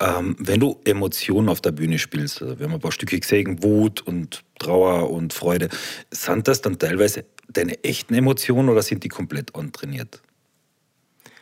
[0.00, 3.62] Ähm, wenn du Emotionen auf der Bühne spielst, also wir haben ein paar Stücke gesehen,
[3.62, 5.68] Wut und Trauer und Freude,
[6.10, 10.20] sind das dann teilweise deine echten Emotionen oder sind die komplett antrainiert?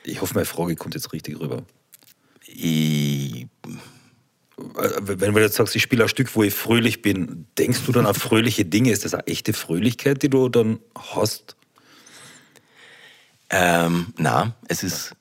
[0.04, 1.64] Ich hoffe, meine Frage kommt jetzt richtig rüber.
[2.44, 3.46] Ich
[4.56, 8.06] wenn du jetzt sagst, ich spiele ein Stück, wo ich fröhlich bin, denkst du dann
[8.06, 8.90] an fröhliche Dinge?
[8.90, 11.56] Ist das eine echte Fröhlichkeit, die du dann hast?
[13.50, 15.12] Ähm, na, es ist,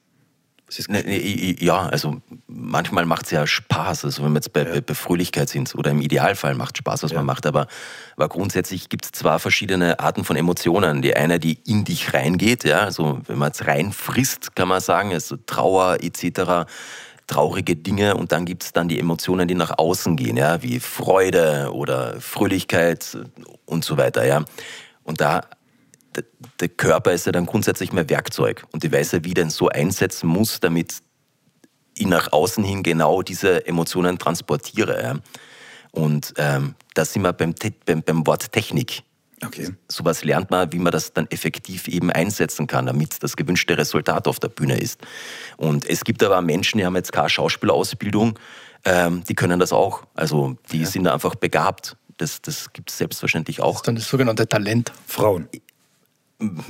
[0.67, 4.51] es ist ne, ne, ja, also manchmal macht es ja Spaß, also wenn wir jetzt
[4.51, 4.81] bei, ja.
[4.81, 7.17] bei, Fröhlichkeit sind oder im Idealfall macht Spaß, was ja.
[7.17, 7.67] man macht, aber,
[8.15, 11.01] aber grundsätzlich gibt es zwar verschiedene Arten von Emotionen.
[11.01, 15.11] Die eine, die in dich reingeht, ja, also wenn man es reinfrisst, kann man sagen,
[15.11, 16.65] also Trauer etc.,
[17.27, 20.79] traurige Dinge und dann gibt es dann die Emotionen, die nach außen gehen, ja, wie
[20.79, 23.17] Freude oder Fröhlichkeit
[23.65, 24.45] und so weiter, ja.
[25.03, 25.41] Und da
[26.61, 29.49] der Körper ist ja dann grundsätzlich mehr Werkzeug und ich weiß ja, wie ich den
[29.49, 31.01] so einsetzen muss, damit
[31.97, 35.01] ich nach außen hin genau diese Emotionen transportiere.
[35.01, 35.15] Ja.
[35.91, 39.03] Und ähm, da sind wir beim, beim, beim Wort Technik.
[39.43, 39.73] Okay.
[39.89, 44.27] Sowas lernt man, wie man das dann effektiv eben einsetzen kann, damit das gewünschte Resultat
[44.27, 45.01] auf der Bühne ist.
[45.57, 48.39] Und es gibt aber Menschen, die haben jetzt keine Schauspielausbildung,
[48.85, 50.03] ähm, die können das auch.
[50.13, 50.87] Also die ja.
[50.87, 51.97] sind einfach begabt.
[52.17, 53.73] Das, das gibt es selbstverständlich auch.
[53.73, 54.93] Das ist dann das sogenannte Talent.
[55.05, 55.49] Frauen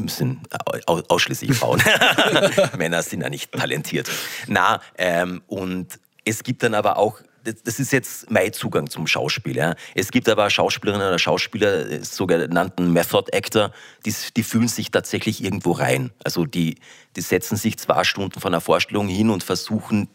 [0.05, 0.47] sind
[0.87, 1.81] ausschließlich Frauen.
[2.77, 4.09] Männer sind ja nicht talentiert.
[4.47, 7.19] Na, ähm, und es gibt dann aber auch
[7.63, 9.55] das ist jetzt mein Zugang zum Schauspiel.
[9.55, 9.75] Ja.
[9.93, 13.71] Es gibt aber Schauspielerinnen oder Schauspieler, äh, sogenannten Method Actor,
[14.05, 16.11] die, die fühlen sich tatsächlich irgendwo rein.
[16.23, 16.75] Also die,
[17.15, 20.09] die setzen sich zwei Stunden von einer Vorstellung hin und versuchen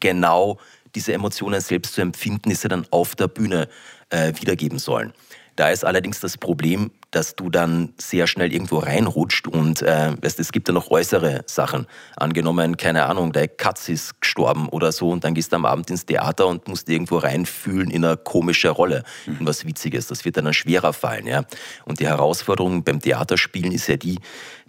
[0.00, 0.58] genau
[0.94, 3.68] diese Emotionen selbst zu empfinden, die sie dann auf der Bühne
[4.10, 5.12] äh, wiedergeben sollen.
[5.56, 10.50] Da ist allerdings das Problem, dass du dann sehr schnell irgendwo reinrutscht und äh, es
[10.50, 11.86] gibt ja noch äußere Sachen.
[12.16, 15.90] Angenommen, keine Ahnung, deine Katze ist gestorben oder so und dann gehst du am Abend
[15.90, 19.38] ins Theater und musst irgendwo reinfühlen in eine komische Rolle, mhm.
[19.40, 20.08] in was Witziges.
[20.08, 21.26] Das wird dann schwerer fallen.
[21.26, 21.44] Ja?
[21.84, 24.18] Und die Herausforderung beim Theaterspielen ist ja die,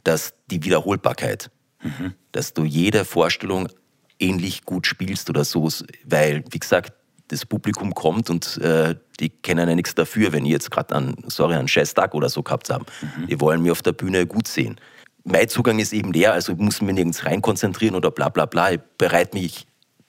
[0.04, 1.50] dass die Wiederholbarkeit,
[1.82, 2.14] mhm.
[2.32, 3.70] dass du jede Vorstellung
[4.20, 5.68] ähnlich gut spielst oder so,
[6.06, 6.94] weil, wie gesagt,
[7.28, 11.16] das Publikum kommt und äh, die kennen ja nichts dafür, wenn ich jetzt gerade an,
[11.28, 12.86] sorry, einen Scheißtag oder so gehabt haben.
[13.02, 13.28] Mhm.
[13.28, 14.80] Die wollen mich auf der Bühne gut sehen.
[15.24, 18.46] Mein Zugang ist eben der, also ich muss mich nirgends rein konzentrieren oder bla bla
[18.46, 18.74] bla.
[18.74, 19.66] Ich bereite mich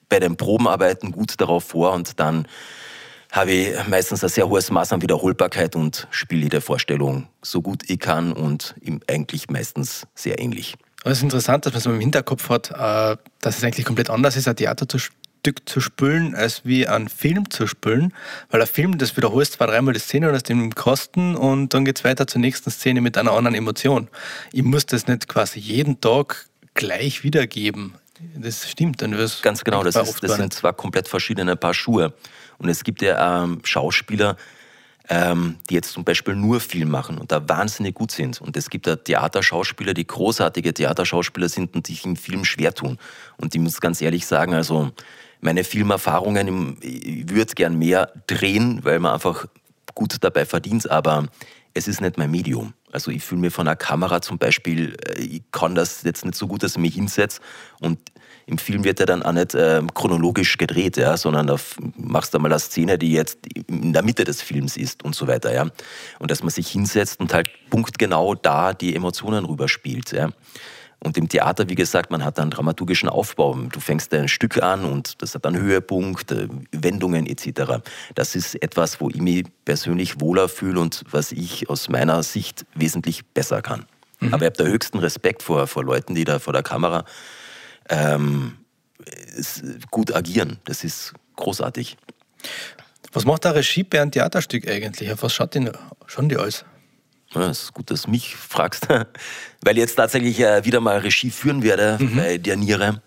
[0.09, 2.47] bei den Probenarbeiten gut darauf vor und dann
[3.31, 7.83] habe ich meistens ein sehr hohes Maß an Wiederholbarkeit und spiele jede Vorstellung so gut
[7.89, 8.75] ich kann und
[9.07, 10.75] eigentlich meistens sehr ähnlich.
[11.01, 14.09] Aber es ist interessant, dass man so im Hinterkopf hat, äh, dass es eigentlich komplett
[14.09, 14.97] anders ist, ein Theater zu
[15.47, 18.13] Stück zu spülen, als wie ein Film zu spülen.
[18.49, 21.85] Weil ein Film, das wiederholst zwei, dreimal die Szene und aus dem Kosten und dann
[21.85, 24.09] geht es weiter zur nächsten Szene mit einer anderen Emotion.
[24.51, 27.93] Ich muss das nicht quasi jeden Tag gleich wiedergeben.
[28.35, 29.01] Das stimmt.
[29.01, 32.13] Dann Ganz genau, das, ist, das sind zwei komplett verschiedene Paar Schuhe.
[32.57, 34.35] Und es gibt ja ähm, Schauspieler,
[35.07, 38.41] ähm, die jetzt zum Beispiel nur Film machen und da wahnsinnig gut sind.
[38.41, 42.97] Und es gibt da Theaterschauspieler, die großartige Theaterschauspieler sind und sich im Film schwer tun.
[43.37, 44.91] Und ich muss ganz ehrlich sagen, also
[45.41, 49.45] meine Filmerfahrungen, ich würde gern mehr drehen, weil man einfach
[49.95, 51.27] gut dabei verdient, aber
[51.73, 52.73] es ist nicht mein Medium.
[52.91, 56.35] Also ich fühle mir von einer Kamera zum Beispiel, äh, ich kann das jetzt nicht
[56.35, 57.41] so gut, dass ich mich hinsetze
[57.79, 57.99] und
[58.47, 61.57] im Film wird er dann auch nicht äh, chronologisch gedreht, ja, sondern da
[61.97, 65.27] machst du mal eine Szene, die jetzt in der Mitte des Films ist und so
[65.27, 65.53] weiter.
[65.53, 65.67] Ja.
[66.19, 70.13] Und dass man sich hinsetzt und halt punktgenau da die Emotionen rüberspielt.
[70.13, 70.29] Ja.
[70.99, 73.53] Und im Theater, wie gesagt, man hat einen dramaturgischen Aufbau.
[73.55, 77.83] Du fängst ein Stück an und das hat einen Höhepunkt, äh, Wendungen etc.
[78.15, 82.65] Das ist etwas, wo ich mich persönlich wohler fühle und was ich aus meiner Sicht
[82.73, 83.85] wesentlich besser kann.
[84.19, 84.33] Mhm.
[84.33, 87.05] Aber ich habe da höchsten Respekt vor, vor Leuten, die da vor der Kamera
[87.89, 88.57] ähm,
[89.91, 90.59] gut agieren.
[90.65, 91.97] Das ist großartig.
[93.13, 95.11] Was macht der Regie bei einem Theaterstück eigentlich?
[95.11, 95.71] Auf was schaut denn,
[96.07, 96.65] schon die alles?
[97.33, 99.07] Ja, es ist gut, dass du mich fragst, weil
[99.73, 102.15] ich jetzt tatsächlich äh, wieder mal Regie führen werde mhm.
[102.15, 103.01] bei der Niere.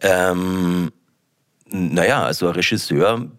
[0.00, 0.92] Ähm,
[1.66, 3.30] naja, also ein Regisseur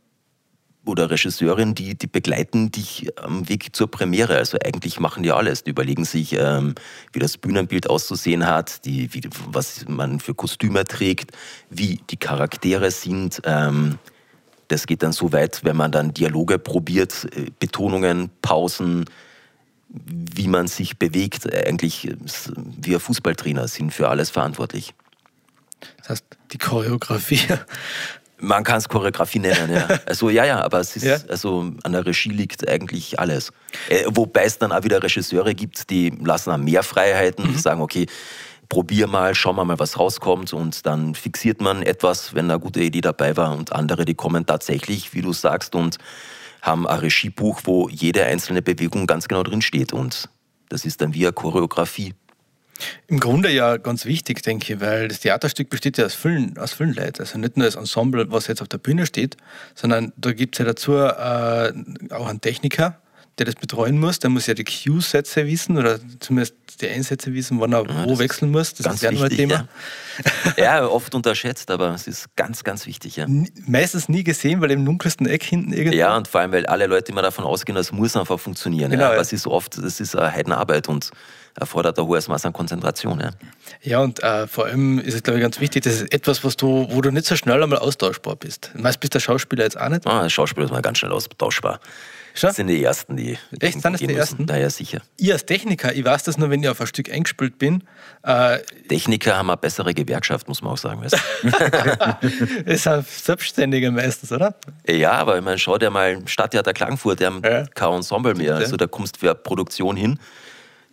[0.85, 4.37] oder Regisseurin, die, die begleiten dich am Weg zur Premiere.
[4.37, 5.63] Also eigentlich machen die alles.
[5.63, 6.75] Die überlegen sich, ähm,
[7.11, 11.31] wie das Bühnenbild auszusehen hat, die, wie, was man für Kostüme trägt,
[11.69, 13.41] wie die Charaktere sind.
[13.45, 13.97] Ähm,
[14.67, 19.05] das geht dann so weit, wenn man dann Dialoge probiert, äh, Betonungen, Pausen,
[19.89, 21.51] wie man sich bewegt.
[21.53, 22.13] Eigentlich
[22.57, 24.93] wir Fußballtrainer sind für alles verantwortlich.
[25.97, 27.41] Das heißt, die Choreografie
[28.39, 29.87] man kann es Choreografie nennen, ja.
[30.05, 31.17] Also ja, ja, aber es ist, ja.
[31.29, 33.51] also an der Regie liegt eigentlich alles.
[33.89, 37.57] Äh, wobei es dann auch wieder Regisseure gibt, die lassen auch mehr Freiheiten, mhm.
[37.57, 38.07] sagen, okay,
[38.69, 43.01] probier mal, schau mal, was rauskommt und dann fixiert man etwas, wenn eine gute Idee
[43.01, 45.97] dabei war und andere, die kommen tatsächlich, wie du sagst, und
[46.65, 50.29] haben ein Regiebuch, wo jede einzelne Bewegung ganz genau drin steht und
[50.69, 52.13] das ist dann wie eine Choreografie.
[53.07, 56.73] Im Grunde ja ganz wichtig, denke ich, weil das Theaterstück besteht ja aus vielen, aus
[56.73, 57.21] vielen Leuten.
[57.21, 59.37] Also nicht nur das Ensemble, was jetzt auf der Bühne steht,
[59.75, 62.99] sondern da gibt es ja dazu äh, auch einen Techniker,
[63.37, 64.19] der das betreuen muss.
[64.19, 68.17] Der muss ja die Cue-Sätze wissen oder zumindest die Einsätze wissen, wann er ja, wo
[68.17, 68.73] wechseln muss.
[68.73, 69.67] Das ist ja nochmal ein Thema.
[70.57, 70.63] Ja.
[70.63, 70.87] ja.
[70.87, 73.17] oft unterschätzt, aber es ist ganz, ganz wichtig.
[73.17, 73.27] Ja.
[73.65, 75.97] Meistens nie gesehen, weil im dunkelsten Eck hinten irgendwie.
[75.97, 78.91] Ja, und vor allem, weil alle Leute immer davon ausgehen, das muss einfach funktionieren.
[78.91, 79.11] Genau, ja.
[79.11, 81.11] Aber es ist oft, das ist eine Heidenarbeit und
[81.55, 83.19] erfordert ein hohes Maß an Konzentration.
[83.19, 83.31] Ja,
[83.81, 86.57] ja und äh, vor allem ist es, glaube ich, ganz wichtig, das ist etwas, was
[86.57, 88.71] du, wo du nicht so schnell einmal austauschbar bist.
[88.75, 90.05] Meist bist der Schauspieler jetzt auch nicht.
[90.05, 91.79] Ah, Schauspieler ist mal ganz schnell austauschbar.
[92.35, 92.49] Schon?
[92.49, 93.37] Das sind die Ersten, die.
[93.61, 94.43] Echt, sind das die Ersten?
[94.43, 95.01] Naja, sicher.
[95.17, 97.83] Ich als Techniker, ich weiß das nur, wenn ich auf ein Stück eingespielt bin.
[98.23, 101.01] Äh, Techniker haben eine bessere Gewerkschaft, muss man auch sagen.
[101.01, 101.13] das
[102.65, 104.53] ist ein Selbstständiger meistens, oder?
[104.85, 107.65] Ja, aber ich meine, schau dir mal Stadttheater Klagenfurt, die haben ja.
[107.67, 108.55] kein Ensemble mehr.
[108.55, 110.19] Also da kommst du für eine Produktion hin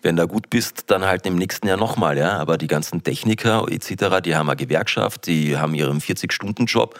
[0.04, 2.38] wenn du gut bist, dann halt im nächsten Jahr nochmal, ja.
[2.38, 6.98] Aber die ganzen Techniker etc., die haben eine Gewerkschaft, die haben ihren 40-Stunden-Job,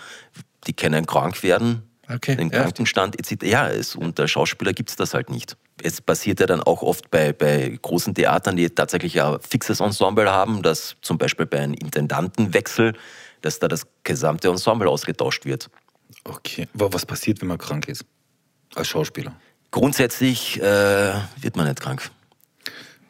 [0.68, 1.83] die können krank werden,
[2.14, 3.20] okay, den Krankenstand ja.
[3.20, 3.44] etc.
[3.44, 5.57] Ja, es, unter Schauspieler gibt es das halt nicht.
[5.83, 10.31] Es passiert ja dann auch oft bei, bei großen Theatern, die tatsächlich ein fixes Ensemble
[10.31, 12.94] haben, dass zum Beispiel bei einem Intendantenwechsel,
[13.40, 15.70] dass da das gesamte Ensemble ausgetauscht wird.
[16.25, 16.68] Okay.
[16.75, 18.05] Was passiert, wenn man krank ist?
[18.75, 19.35] Als Schauspieler?
[19.70, 22.11] Grundsätzlich äh, wird man nicht krank.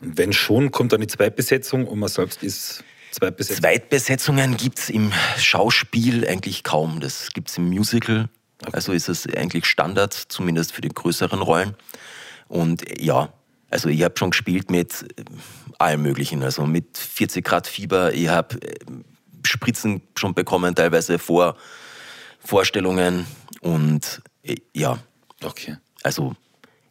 [0.01, 3.62] Und wenn schon, kommt dann die Zweitbesetzung und man selbst ist Zweitbesetzung?
[3.62, 7.01] Zweitbesetzungen gibt es im Schauspiel eigentlich kaum.
[7.01, 8.29] Das gibt es im Musical.
[8.70, 11.75] Also ist es eigentlich Standard, zumindest für die größeren Rollen.
[12.48, 13.33] Und ja,
[13.70, 15.25] also ich habe schon gespielt mit äh,
[15.79, 16.42] allem Möglichen.
[16.42, 18.12] Also mit 40 Grad Fieber.
[18.12, 18.75] Ich habe äh,
[19.44, 21.57] Spritzen schon bekommen, teilweise vor
[22.38, 23.27] Vorstellungen.
[23.61, 24.98] Und äh, ja.
[25.42, 25.77] Okay.
[26.03, 26.35] Also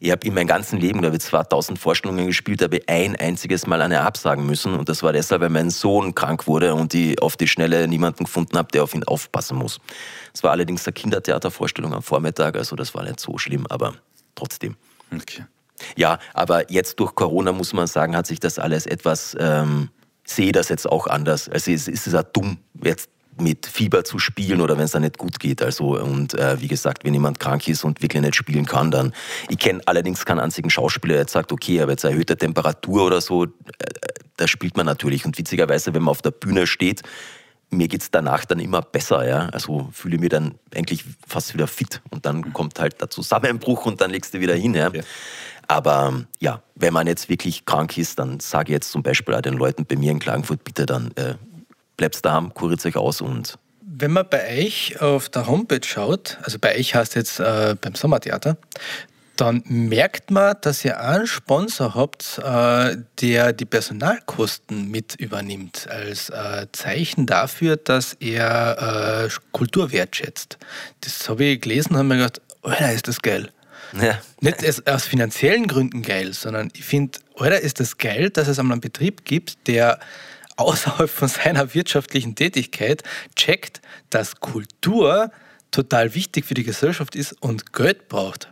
[0.03, 3.83] ich habe in meinem ganzen Leben, glaube ich, 2000 Vorstellungen gespielt, habe ein einziges Mal
[3.83, 4.73] eine absagen müssen.
[4.73, 8.23] Und das war deshalb, weil mein Sohn krank wurde und ich auf die Schnelle niemanden
[8.23, 9.79] gefunden habe, der auf ihn aufpassen muss.
[10.33, 13.93] Es war allerdings eine Kindertheatervorstellung am Vormittag, also das war nicht so schlimm, aber
[14.33, 14.75] trotzdem.
[15.15, 15.45] Okay.
[15.95, 19.89] Ja, aber jetzt durch Corona muss man sagen, hat sich das alles etwas, ähm,
[20.25, 21.47] sehe das jetzt auch anders.
[21.47, 23.07] Also es ist ja dumm, jetzt
[23.37, 25.61] mit Fieber zu spielen oder wenn es dann nicht gut geht.
[25.61, 29.13] Also und äh, wie gesagt, wenn jemand krank ist und wirklich nicht spielen kann, dann.
[29.49, 33.21] Ich kenne allerdings keinen einzigen Schauspieler, der jetzt sagt, okay, aber jetzt erhöhte Temperatur oder
[33.21, 33.49] so, äh,
[34.37, 35.25] da spielt man natürlich.
[35.25, 37.03] Und witzigerweise, wenn man auf der Bühne steht,
[37.71, 39.47] mir geht es danach dann immer besser, ja.
[39.49, 43.85] Also fühle ich mich dann eigentlich fast wieder fit und dann kommt halt der Zusammenbruch
[43.85, 44.91] und dann legst du wieder hin, ja.
[44.93, 45.01] ja.
[45.67, 49.41] Aber ja, wenn man jetzt wirklich krank ist, dann sage ich jetzt zum Beispiel auch
[49.41, 51.35] den Leuten bei mir in Klagenfurt, bitte dann äh,
[52.01, 53.59] bleibst daheim, kuriert euch aus und
[53.93, 57.93] wenn man bei euch auf der Homepage schaut, also bei euch heißt jetzt äh, beim
[57.93, 58.57] Sommertheater,
[59.35, 66.29] dann merkt man, dass ihr einen Sponsor habt, äh, der die Personalkosten mit übernimmt, als
[66.29, 70.57] äh, Zeichen dafür, dass er äh, Kultur wertschätzt.
[71.01, 73.51] Das habe ich gelesen und habe mir gedacht, Alter, ist das geil.
[74.01, 74.17] Ja.
[74.39, 78.75] Nicht aus finanziellen Gründen geil, sondern ich finde, Alter, ist das geil, dass es einmal
[78.75, 79.99] einen Betrieb gibt, der
[80.57, 83.03] außerhalb von seiner wirtschaftlichen Tätigkeit
[83.35, 85.31] checkt, dass Kultur
[85.71, 88.51] total wichtig für die Gesellschaft ist und Geld braucht.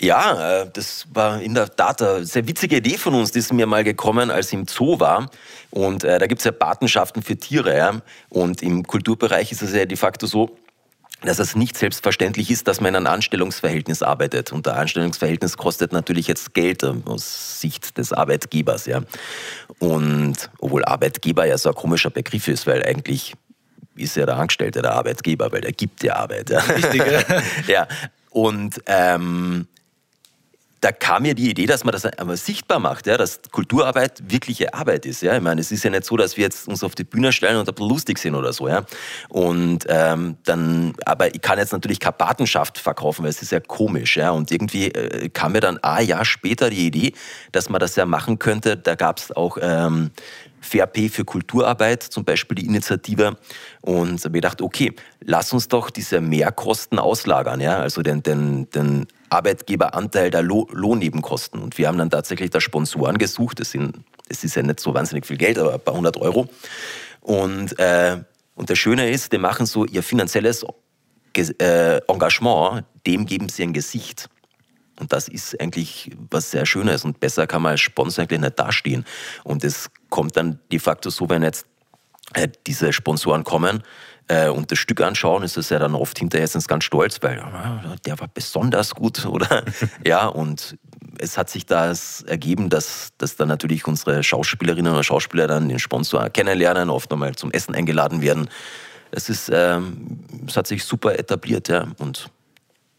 [0.00, 3.52] Ja, äh, das war in der Tat eine sehr witzige Idee von uns, die ist
[3.52, 5.30] mir mal gekommen, als ich im Zoo war.
[5.70, 7.76] Und äh, da gibt es ja Patenschaften für Tiere.
[7.76, 8.00] Ja?
[8.30, 10.56] Und im Kulturbereich ist es ja de facto so,
[11.22, 14.52] dass es nicht selbstverständlich ist, dass man in einem Anstellungsverhältnis arbeitet.
[14.52, 18.86] Und der Anstellungsverhältnis kostet natürlich jetzt Geld äh, aus Sicht des Arbeitgebers.
[18.86, 19.02] Ja.
[19.78, 23.34] Und obwohl Arbeitgeber ja so ein komischer Begriff ist, weil eigentlich
[23.96, 26.50] ist ja der Angestellte der Arbeitgeber, weil der gibt ja Arbeit.
[26.50, 26.60] Ja.
[26.60, 27.42] Richtig, ja.
[27.66, 27.88] ja.
[28.30, 29.66] Und ähm,
[30.80, 34.72] da kam mir die Idee, dass man das einmal sichtbar macht, ja, dass Kulturarbeit wirkliche
[34.72, 35.20] Arbeit ist.
[35.20, 35.36] Ja.
[35.36, 37.58] Ich meine, es ist ja nicht so, dass wir jetzt uns auf die Bühne stellen
[37.58, 38.66] und ein bisschen lustig sind oder so.
[38.66, 38.84] Ja.
[39.28, 43.60] Und ähm, dann, aber ich kann jetzt natürlich keine Patenschaft verkaufen, weil es ist ja
[43.60, 44.16] komisch.
[44.16, 44.30] Ja.
[44.30, 47.12] Und irgendwie äh, kam mir dann ein Jahr später die Idee,
[47.52, 48.78] dass man das ja machen könnte.
[48.78, 50.10] Da gab es auch ähm,
[50.60, 53.36] Fair Pay für Kulturarbeit, zum Beispiel die Initiative.
[53.80, 59.06] Und habe gedacht, okay, lass uns doch diese Mehrkosten auslagern, ja, also den, den, den
[59.30, 61.60] Arbeitgeberanteil der Lohnnebenkosten.
[61.60, 63.60] Und wir haben dann tatsächlich da Sponsoren gesucht.
[63.60, 66.48] Das, sind, das ist ja nicht so wahnsinnig viel Geld, aber ein paar hundert Euro.
[67.20, 68.18] Und, äh,
[68.54, 70.64] und das Schöne ist, die machen so ihr finanzielles
[71.36, 74.28] äh, Engagement, dem geben sie ein Gesicht.
[74.98, 78.58] Und das ist eigentlich was sehr Schönes und besser kann man als Sponsor eigentlich nicht
[78.58, 79.06] dastehen.
[79.44, 81.66] Und es kommt dann de facto so, wenn jetzt
[82.34, 83.82] äh, diese Sponsoren kommen
[84.28, 87.40] äh, und das Stück anschauen, ist es ja dann oft hinterher sind ganz stolz, weil
[87.40, 89.64] ah, der war besonders gut, oder?
[90.04, 90.76] ja, und
[91.18, 95.78] es hat sich das ergeben, dass, dass dann natürlich unsere Schauspielerinnen oder Schauspieler dann den
[95.78, 98.48] Sponsor kennenlernen, oft nochmal zum Essen eingeladen werden.
[99.10, 102.30] Es ist, ähm, es hat sich super etabliert, ja, und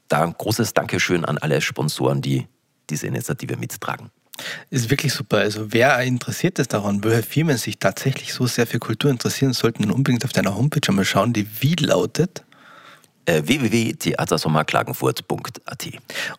[0.10, 2.48] da ein großes Dankeschön an alle Sponsoren, die
[2.90, 4.10] diese Initiative mittragen.
[4.70, 5.38] Ist wirklich super.
[5.38, 9.84] Also wer interessiert ist daran, welche Firmen sich tatsächlich so sehr für Kultur interessieren, sollten
[9.84, 12.44] dann unbedingt auf deiner Homepage einmal schauen, die wie lautet?
[13.26, 15.88] Äh, www.theatersommerklagenfurt.at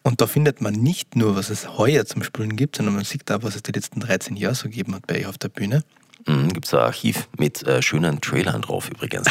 [0.02, 3.22] Und da findet man nicht nur, was es heuer zum Spielen gibt, sondern man sieht
[3.26, 5.84] da, was es die letzten 13 Jahre so gegeben hat bei euch auf der Bühne.
[6.26, 9.28] Mhm, gibt es ein Archiv mit äh, schönen Trailern drauf übrigens.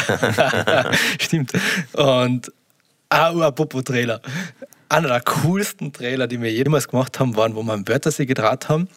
[1.18, 1.52] Stimmt.
[1.92, 2.50] Und
[3.12, 4.22] Ah, apropos Trailer.
[4.92, 8.68] Einer der coolsten Trailer, die wir jemals gemacht haben, waren, wo wir am Wörthersee gedreht
[8.68, 8.88] haben,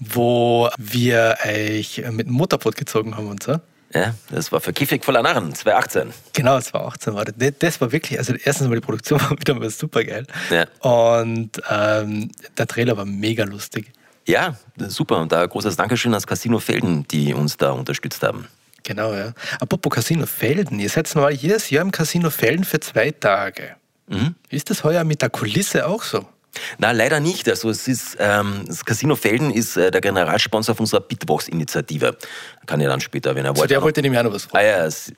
[0.00, 3.60] wo wir euch mit dem Motorboot gezogen haben und so.
[3.94, 6.12] Ja, das war für Kiffig voller Narren, 2018.
[6.32, 7.34] Genau, 2018 war das.
[7.60, 10.26] Das war wirklich, also erstens mal die Produktion war wieder mal super geil.
[10.50, 10.66] Ja.
[10.80, 13.92] Und ähm, der Trailer war mega lustig.
[14.26, 15.20] Ja, super.
[15.20, 18.48] Und da großes Dankeschön ans Casino Felden, die uns da unterstützt haben.
[18.82, 19.32] Genau, ja.
[19.60, 23.76] Apropos Casino Felden, ihr seid normal jedes Jahr im Casino Felden für zwei Tage.
[24.08, 24.34] Mhm.
[24.50, 26.24] Ist das heuer mit der Kulisse auch so?
[26.78, 27.48] Na, leider nicht.
[27.48, 32.16] Also es ist, ähm, das Casino Felden ist äh, der Generalsponsor von unserer Bitbox-Initiative.
[32.66, 33.62] Kann ja dann später, wenn er wollte.
[33.62, 34.64] So, der wollte nämlich auch noch was fragen.
[34.64, 35.14] Ah, ja, es, äh,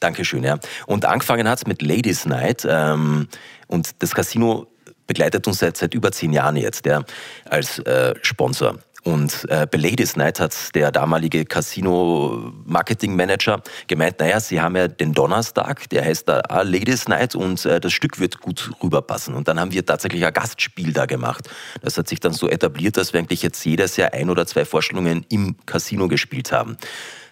[0.00, 0.58] Dankeschön, ja.
[0.86, 3.28] Und angefangen hat es mit Ladies Night ähm,
[3.66, 4.66] und das Casino
[5.06, 7.02] begleitet uns seit, seit über zehn Jahren jetzt ja,
[7.44, 8.78] als äh, Sponsor.
[9.06, 15.12] Und äh, bei Ladies Night hat der damalige Casino-Marketing-Manager gemeint, naja, sie haben ja den
[15.12, 19.36] Donnerstag, der heißt da ah, Ladies Night und äh, das Stück wird gut rüberpassen.
[19.36, 21.48] Und dann haben wir tatsächlich ein Gastspiel da gemacht.
[21.82, 24.64] Das hat sich dann so etabliert, dass wir eigentlich jetzt jedes Jahr ein oder zwei
[24.64, 26.76] Vorstellungen im Casino gespielt haben.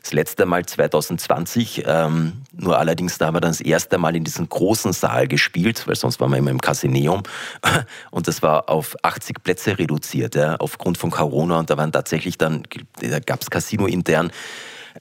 [0.04, 4.22] Das letzte Mal 2020, ähm, nur allerdings da haben wir dann das erste Mal in
[4.22, 7.22] diesem großen Saal gespielt, weil sonst waren wir immer im Casineum.
[8.10, 11.58] Und das war auf 80 Plätze reduziert, ja, aufgrund von Corona.
[11.58, 12.64] Und da waren tatsächlich dann,
[13.00, 14.30] da gab es Casino intern,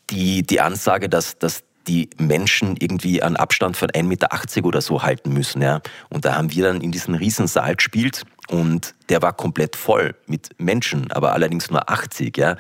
[0.10, 4.30] die, die Ansage, dass, dass die Menschen irgendwie einen Abstand von 1,80 Meter
[4.66, 5.62] oder so halten müssen.
[5.62, 5.82] Ja.
[6.12, 10.52] Und da haben wir dann in diesem Riesensaal gespielt und der war komplett voll mit
[10.60, 12.38] Menschen, aber allerdings nur 80.
[12.38, 12.56] Ja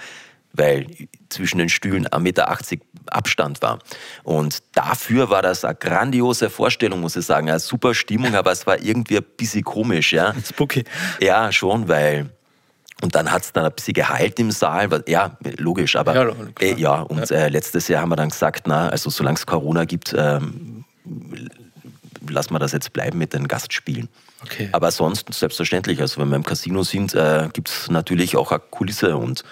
[0.53, 0.87] weil
[1.29, 2.57] zwischen den Stühlen 1,80 Meter
[3.07, 3.79] Abstand war.
[4.23, 7.49] Und dafür war das eine grandiose Vorstellung, muss ich sagen.
[7.49, 10.13] Eine super Stimmung, aber es war irgendwie ein bisschen komisch.
[10.13, 10.33] Ja.
[10.45, 10.83] Spooky.
[11.19, 12.29] Ja, schon, weil
[13.01, 15.03] und dann hat es dann ein bisschen geheilt im Saal.
[15.07, 17.35] Ja, logisch, aber ja, äh, ja und ja.
[17.35, 20.85] Äh, letztes Jahr haben wir dann gesagt, na, also solange es Corona gibt, ähm,
[22.29, 24.07] lassen wir das jetzt bleiben mit den Gastspielen.
[24.43, 24.69] Okay.
[24.71, 28.61] Aber sonst selbstverständlich, also wenn wir im Casino sind, äh, gibt es natürlich auch eine
[28.71, 29.43] Kulisse und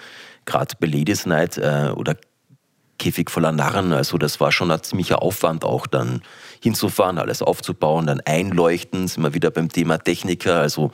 [0.44, 2.16] gerade Ladies Night äh, oder
[2.98, 6.22] Käfig voller Narren, also das war schon ein ziemlicher Aufwand auch dann
[6.60, 10.92] hinzufahren, alles aufzubauen, dann einleuchten, sind wir wieder beim Thema Techniker, also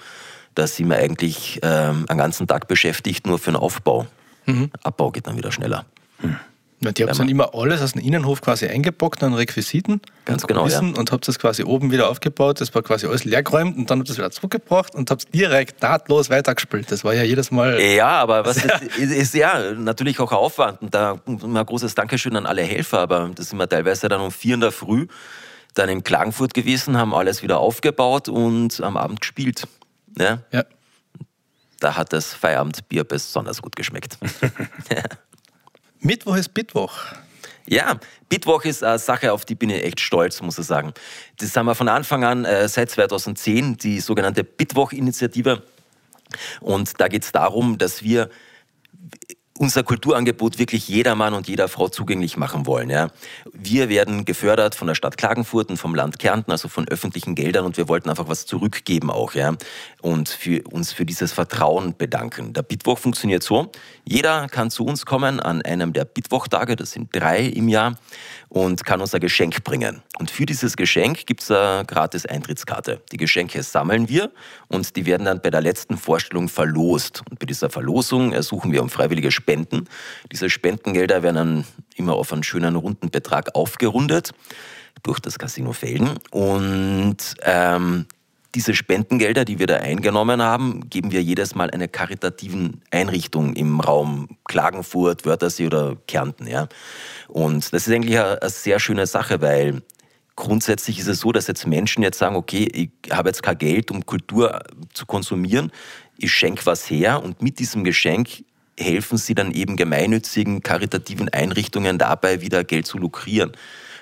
[0.54, 4.06] da sind wir eigentlich ähm, einen ganzen Tag beschäftigt nur für den Aufbau.
[4.46, 4.70] Mhm.
[4.82, 5.84] Abbau geht dann wieder schneller.
[6.20, 6.36] Mhm.
[6.80, 10.68] Ja, die habt dann immer alles aus dem Innenhof quasi eingepackt an Requisiten Ganz genau,
[10.68, 10.78] ja.
[10.78, 12.60] und habt das quasi oben wieder aufgebaut.
[12.60, 15.30] Das war quasi alles leergeräumt und dann habt ihr es wieder zurückgebracht und habt es
[15.30, 16.92] direkt nahtlos weitergespielt.
[16.92, 17.80] Das war ja jedes Mal.
[17.80, 20.82] Ja, aber was ist, ist, ist, ja natürlich auch ein Aufwand.
[20.82, 24.30] Und da ein großes Dankeschön an alle Helfer, aber das sind wir teilweise dann um
[24.30, 25.08] vier in der Früh
[25.74, 29.66] dann in Klagenfurt gewesen, haben alles wieder aufgebaut und am Abend gespielt.
[30.18, 30.40] Ja.
[30.52, 30.64] ja.
[31.80, 34.18] Da hat das Feierabendbier besonders gut geschmeckt.
[36.00, 36.92] Mittwoch ist Mittwoch.
[37.66, 40.94] Ja, Bitwoch ist eine Sache, auf die bin ich echt stolz, muss ich sagen.
[41.38, 45.62] Das haben wir von Anfang an, äh, seit 2010, die sogenannte Bitwoch-Initiative.
[46.60, 48.30] Und da geht es darum, dass wir
[49.58, 52.90] unser Kulturangebot wirklich jedermann und jeder Frau zugänglich machen wollen.
[52.90, 53.08] Ja.
[53.52, 57.64] Wir werden gefördert von der Stadt Klagenfurt und vom Land Kärnten, also von öffentlichen Geldern
[57.64, 59.54] und wir wollten einfach was zurückgeben auch ja,
[60.00, 62.52] und für uns für dieses Vertrauen bedanken.
[62.52, 63.70] Der Bitwoch funktioniert so,
[64.04, 67.96] jeder kann zu uns kommen an einem der Bitwoch-Tage, das sind drei im Jahr,
[68.48, 70.02] und kann uns ein Geschenk bringen.
[70.18, 73.02] Und für dieses Geschenk gibt es eine gratis Eintrittskarte.
[73.12, 74.30] Die Geschenke sammeln wir
[74.68, 77.22] und die werden dann bei der letzten Vorstellung verlost.
[77.30, 79.88] Und bei dieser Verlosung ersuchen wir um freiwillige Spenden.
[80.30, 81.64] Diese Spendengelder werden dann
[81.96, 84.32] immer auf einen schönen runden Betrag aufgerundet
[85.02, 86.18] durch das Casino Felden.
[86.30, 88.04] Und ähm,
[88.54, 93.80] diese Spendengelder, die wir da eingenommen haben, geben wir jedes Mal einer karitativen Einrichtung im
[93.80, 96.46] Raum Klagenfurt, Wörthersee oder Kärnten.
[96.46, 96.68] Ja.
[97.28, 99.82] Und das ist eigentlich eine, eine sehr schöne Sache, weil
[100.36, 103.90] grundsätzlich ist es so, dass jetzt Menschen jetzt sagen, okay, ich habe jetzt kein Geld,
[103.90, 104.60] um Kultur
[104.92, 105.72] zu konsumieren,
[106.18, 108.44] ich schenke was her und mit diesem Geschenk
[108.78, 113.52] helfen sie dann eben gemeinnützigen, karitativen Einrichtungen dabei, wieder Geld zu lukrieren.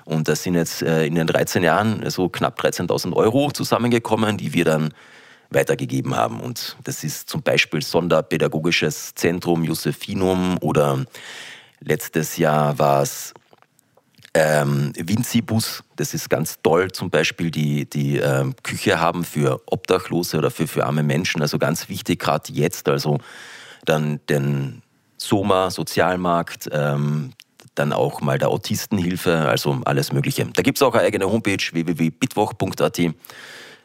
[0.05, 4.53] Und das sind jetzt äh, in den 13 Jahren so knapp 13.000 Euro zusammengekommen, die
[4.53, 4.95] wir dann
[5.51, 6.41] weitergegeben haben.
[6.41, 11.05] Und das ist zum Beispiel Sonderpädagogisches Zentrum Josephinum oder
[11.81, 13.35] letztes Jahr war es
[14.35, 20.37] ähm, Vincibus, das ist ganz toll, zum Beispiel die, die ähm, Küche haben für Obdachlose
[20.37, 23.19] oder für, für arme Menschen, also ganz wichtig, gerade jetzt, also
[23.89, 24.83] dann den
[25.17, 27.33] Soma, Sozialmarkt, ähm,
[27.75, 30.47] dann auch mal der Autistenhilfe, also alles Mögliche.
[30.55, 33.01] Da gibt es auch eine eigene Homepage www.bitwoch.at.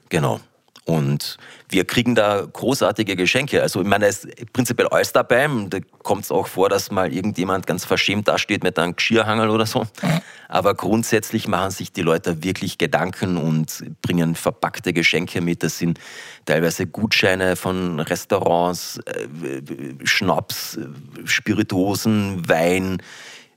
[0.09, 0.39] Genau.
[0.85, 1.37] Und
[1.69, 3.61] wir kriegen da großartige Geschenke.
[3.61, 5.47] Also ich meine, es ist prinzipiell alles dabei.
[5.69, 9.67] Da kommt es auch vor, dass mal irgendjemand ganz verschämt dasteht mit einem Geschirrhangel oder
[9.67, 9.85] so.
[10.49, 15.61] Aber grundsätzlich machen sich die Leute wirklich Gedanken und bringen verpackte Geschenke mit.
[15.61, 15.99] Das sind
[16.45, 19.61] teilweise Gutscheine von Restaurants, äh,
[20.03, 20.79] Schnaps,
[21.25, 23.01] Spirituosen, Wein,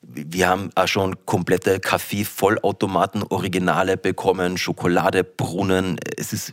[0.07, 5.99] wir haben auch schon komplette Kaffee-Vollautomaten, Originale bekommen, Schokoladebrunnen.
[6.17, 6.53] Es ist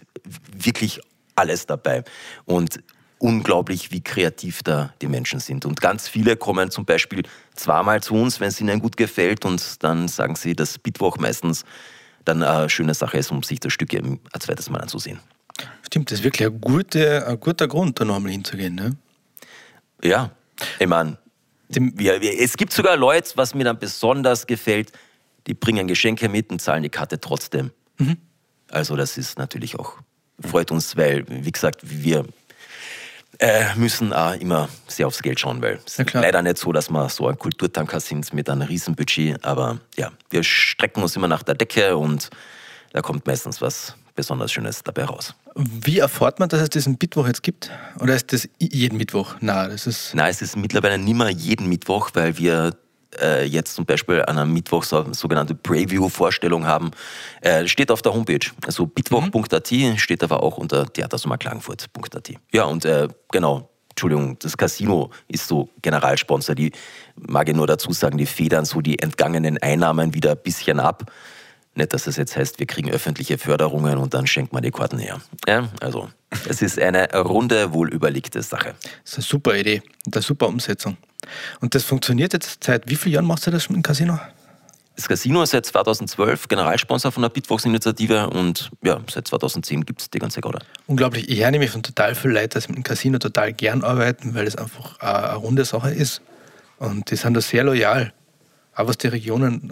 [0.52, 1.02] wirklich
[1.36, 2.04] alles dabei.
[2.46, 2.84] Und
[3.20, 5.66] unglaublich, wie kreativ da die Menschen sind.
[5.66, 7.24] Und ganz viele kommen zum Beispiel
[7.56, 11.64] zweimal zu uns, wenn es ihnen gut gefällt, und dann sagen sie, dass Bitwoch meistens
[12.26, 15.20] dann eine schöne Sache ist, um sich das Stück ein zweites Mal anzusehen.
[15.84, 18.76] Stimmt, das ist wirklich ein, gute, ein guter Grund, da nochmal hinzugehen.
[18.76, 18.98] Ne?
[20.04, 20.32] Ja,
[20.80, 21.18] ich meine,
[21.70, 24.92] es gibt sogar Leute, was mir dann besonders gefällt,
[25.48, 27.72] die bringen Geschenke mit und zahlen die Karte trotzdem.
[27.98, 28.18] Mhm.
[28.70, 29.98] Also das ist natürlich auch,
[30.42, 32.26] freut uns, weil, wie gesagt, wir
[33.40, 36.90] äh, müssen auch immer sehr aufs Geld schauen, weil es ist leider nicht so, dass
[36.90, 41.44] wir so ein Kulturtanker sind mit einem Riesenbudget, aber ja, wir strecken uns immer nach
[41.44, 42.30] der Decke und
[42.94, 45.34] da kommt meistens was besonders Schönes dabei raus.
[45.56, 47.72] Wie erfahrt man, dass es diesen Mittwoch jetzt gibt?
[48.00, 49.36] Oder ist das jeden Mittwoch?
[49.40, 52.76] Nein, das ist Nein, es ist mittlerweile nicht mehr jeden Mittwoch, weil wir
[53.20, 56.92] äh, jetzt zum Beispiel an einem Mittwoch so eine sogenannte Preview-Vorstellung haben.
[57.42, 58.52] Äh, steht auf der Homepage.
[58.66, 62.32] Also bitwoch.at steht aber auch unter theatersommerklagenfurt.at.
[62.52, 66.56] Ja, und äh, genau, Entschuldigung, das Casino ist so Generalsponsor.
[66.56, 66.72] Die
[67.16, 71.12] mag ich nur dazu sagen, die federn so die entgangenen Einnahmen wieder ein bisschen ab.
[71.76, 74.98] Nicht, dass das jetzt heißt, wir kriegen öffentliche Förderungen und dann schenkt man die Karten
[74.98, 75.22] her.
[75.48, 76.10] Ja, also
[76.48, 78.76] Es ist eine runde, wohlüberlegte Sache.
[79.04, 80.98] Das ist eine super Idee und eine super Umsetzung.
[81.60, 84.20] Und das funktioniert jetzt seit wie vielen Jahren machst du das schon im Casino?
[84.96, 90.10] Das Casino ist seit 2012 Generalsponsor von der Bitbox-Initiative und ja, seit 2010 gibt es
[90.10, 90.60] die ganze Garde.
[90.88, 91.30] Unglaublich.
[91.30, 94.48] Ich höre nämlich von total vielen Leuten, dass mit dem Casino total gern arbeiten, weil
[94.48, 96.22] es einfach eine runde Sache ist.
[96.78, 98.14] Und die sind da sehr loyal.
[98.76, 99.72] Auch was die Regionen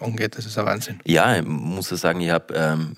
[0.00, 1.00] angeht, das ist ein Wahnsinn.
[1.04, 2.94] Ja, ich muss sagen, ich habe ähm,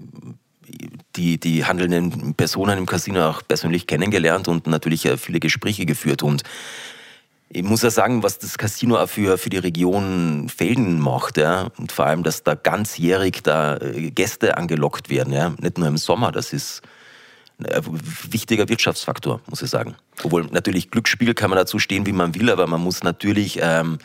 [1.16, 6.22] die, die handelnden Personen im Casino auch persönlich kennengelernt und natürlich äh, viele Gespräche geführt.
[6.22, 6.42] Und
[7.48, 11.68] ich muss ja sagen, was das Casino auch für, für die Region Felden macht, ja,
[11.78, 15.96] und vor allem, dass da ganzjährig da äh, Gäste angelockt werden, ja, nicht nur im
[15.96, 16.82] Sommer, das ist
[17.58, 18.00] ein
[18.30, 19.94] wichtiger Wirtschaftsfaktor, muss ich sagen.
[20.22, 23.98] Obwohl natürlich Glücksspiel kann man dazu stehen, wie man will, aber man muss natürlich ähm,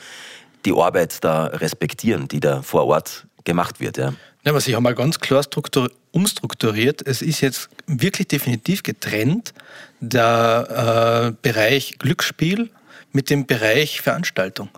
[0.65, 3.97] die Arbeit da respektieren, die da vor Ort gemacht wird.
[3.97, 4.13] Ja.
[4.45, 5.43] Ja, Sie haben mal ganz klar
[6.11, 7.01] umstrukturiert.
[7.05, 9.53] Es ist jetzt wirklich definitiv getrennt,
[9.99, 12.69] der äh, Bereich Glücksspiel
[13.11, 14.69] mit dem Bereich Veranstaltung.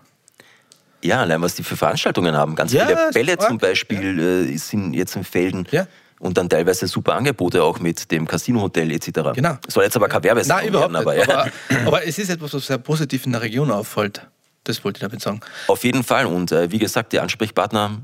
[1.03, 2.55] Ja, allein was die für Veranstaltungen haben.
[2.55, 5.67] Ganz Ja, viele Bälle zum Beispiel äh, sind jetzt in Felden.
[5.71, 5.85] Ja.
[6.19, 9.35] Und dann teilweise super Angebote auch mit dem Casino-Hotel etc.
[9.35, 9.57] Genau.
[9.67, 11.29] Soll jetzt aber kein Werbesendung Nein, überhaupt werden, nicht.
[11.29, 11.51] aber, Aber,
[11.81, 11.87] ja.
[11.87, 14.21] aber, es ist etwas, was sehr positiv in der Region auffällt.
[14.63, 15.41] Das wollte ich damit sagen.
[15.67, 16.25] Auf jeden Fall.
[16.25, 18.01] Und äh, wie gesagt, der Ansprechpartner,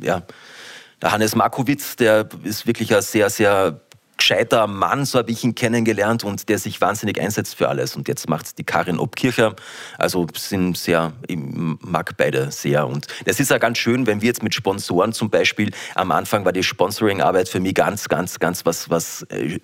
[0.00, 0.22] ja,
[1.02, 3.80] der Hannes Markowitz, der ist wirklich ein sehr, sehr
[4.16, 7.96] gescheiter Mann, so habe ich ihn kennengelernt und der sich wahnsinnig einsetzt für alles.
[7.96, 9.54] Und jetzt macht die Karin Obkircher.
[9.98, 12.86] Also sind sehr, ich mag beide sehr.
[12.86, 16.44] Und es ist ja ganz schön, wenn wir jetzt mit Sponsoren zum Beispiel, am Anfang
[16.44, 19.58] war die Sponsoring-Arbeit für mich ganz, ganz, ganz was, was äh,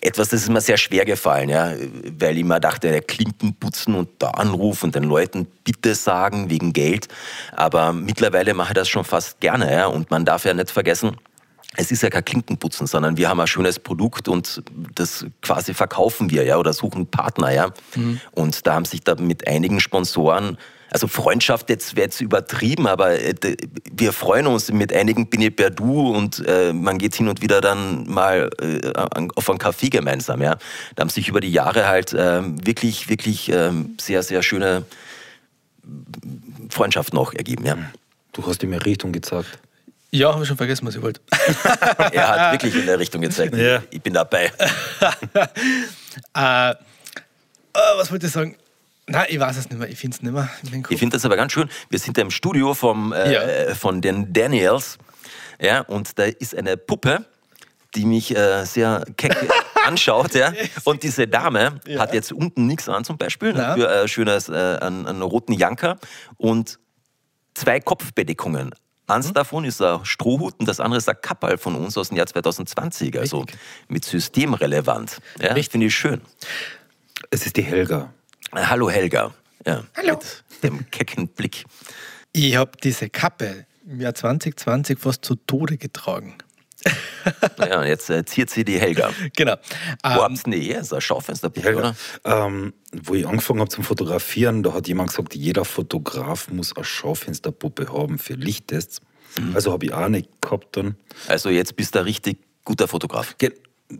[0.00, 1.72] etwas, das ist mir sehr schwer gefallen, ja,
[2.18, 6.50] weil ich mir dachte, der Klinken putzen und da anrufen und den Leuten Bitte sagen
[6.50, 7.08] wegen Geld.
[7.52, 9.86] Aber mittlerweile mache ich das schon fast gerne, ja.
[9.86, 11.16] Und man darf ja nicht vergessen,
[11.76, 14.62] es ist ja kein Klinkenputzen, sondern wir haben ein schönes Produkt und
[14.94, 17.72] das quasi verkaufen wir, ja, oder suchen Partner, ja.
[18.32, 20.58] Und da haben sich da mit einigen Sponsoren,
[20.90, 23.34] also Freundschaft jetzt wäre jetzt übertrieben, aber äh,
[23.90, 24.70] wir freuen uns.
[24.70, 28.50] Mit einigen bin ich per Du und äh, man geht hin und wieder dann mal
[28.60, 28.92] äh,
[29.34, 30.58] auf einen Kaffee gemeinsam, ja.
[30.94, 34.84] Da haben sich über die Jahre halt ähm, wirklich, wirklich ähm, sehr, sehr schöne
[36.68, 37.78] Freundschaften auch ergeben, ja.
[38.32, 39.58] Du hast ihm eine Richtung gezeigt.
[40.14, 41.20] Ja, habe ich schon vergessen, was ich wollte.
[42.12, 43.56] Er hat wirklich in der Richtung gezeigt.
[43.56, 43.82] Ja.
[43.90, 44.52] Ich bin dabei.
[46.36, 46.74] äh, äh,
[47.96, 48.56] was wollte ich sagen?
[49.06, 49.88] Nein, ich weiß es nicht mehr.
[49.88, 50.48] Ich finde es nicht mehr.
[50.90, 51.68] Ich finde das aber ganz schön.
[51.88, 53.32] Wir sind da im Studio vom, äh,
[53.68, 53.74] Ja.
[53.74, 54.98] von den Daniels.
[55.60, 57.24] Ja, und da ist eine Puppe,
[57.94, 59.34] die mich äh, sehr keck
[59.86, 60.34] anschaut.
[60.34, 60.52] Ja.
[60.84, 63.52] Und diese Dame hat jetzt unten nichts an, zum Beispiel.
[63.54, 63.74] Na.
[63.74, 65.98] Für äh, schönes, äh, einen, einen roten Janker
[66.36, 66.78] und
[67.54, 68.74] zwei Kopfbedeckungen.
[69.12, 69.34] Eins Mhm.
[69.34, 72.26] davon ist ein Strohhut und das andere ist ein Kappal von uns aus dem Jahr
[72.26, 73.58] 2020, also Richtig.
[73.88, 75.18] mit systemrelevant.
[75.40, 75.70] Ja, Richtig.
[75.72, 76.20] finde ich schön.
[77.30, 78.12] Es ist die Helga.
[78.54, 79.32] Hallo Helga.
[79.66, 80.18] Ja, Hallo.
[80.50, 81.64] Mit dem kecken Blick.
[82.32, 86.36] Ich habe diese Kappe im Jahr 2020 fast zu Tode getragen.
[87.58, 89.10] Ja, jetzt äh, ziert sie die Helga.
[89.36, 89.54] Genau.
[90.02, 90.80] Wo Ähm, habt ihr?
[90.80, 91.78] Ist ein Schaufensterpuppe, Helga.
[92.24, 92.46] oder?
[92.46, 96.84] Ähm, wo ich angefangen habe zum Fotografieren, da hat jemand gesagt, jeder Fotograf muss eine
[96.84, 99.00] Schaufensterpuppe haben für Lichttests.
[99.54, 100.96] Also habe ich auch nicht gehabt dann.
[101.28, 103.36] Also jetzt bist du ein richtig guter Fotograf.
[103.38, 103.52] Ge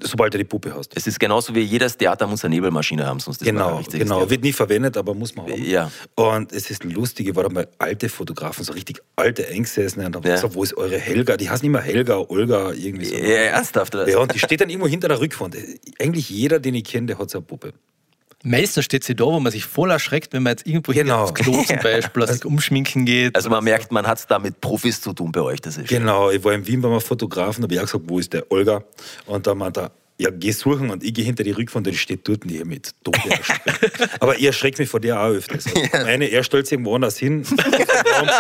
[0.02, 0.92] sobald du die Puppe hast.
[0.96, 4.16] Es ist genauso wie jedes Theater muss eine Nebelmaschine haben, sonst ist Genau, richtiges genau.
[4.18, 4.30] Theater.
[4.30, 5.64] Wird nie verwendet, aber muss man haben.
[5.64, 5.90] Ja.
[6.14, 10.16] Und es ist lustig, ich war dann bei alte Fotografen, so richtig alte Eingesessene und
[10.16, 10.34] habe Ja.
[10.36, 11.36] gesagt, wo ist eure Helga?
[11.36, 13.14] Die heißen immer Helga, Olga, irgendwie so.
[13.14, 13.20] Ja,
[13.52, 13.94] ernsthaft.
[13.94, 14.08] Oder?
[14.08, 15.56] Ja, und die steht dann irgendwo hinter der Rückwand.
[16.00, 17.72] Eigentlich jeder, den ich kenne, der hat so eine Puppe.
[18.42, 21.22] Meistens steht sie da, wo man sich voll erschreckt, wenn man jetzt irgendwo Genau.
[21.24, 23.34] aufs Klo zum Beispiel, dass sich umschminken geht.
[23.36, 25.60] Also man merkt, man hat es da mit Profis zu tun bei euch.
[25.60, 25.98] Das ist schön.
[26.00, 28.50] Genau, ich war in Wien bei einem Fotografen, habe ich auch gesagt, wo ist der
[28.50, 28.84] Olga?
[29.26, 31.98] Und dann meinte er, ja, geh suchen und ich gehe hinter die Rückwand und die
[31.98, 33.18] steht dort die mit Tode.
[34.20, 35.64] Aber ihr erschreckt mich vor der auch öfters.
[35.92, 37.44] Eine, er stellt sich irgendwo anders hin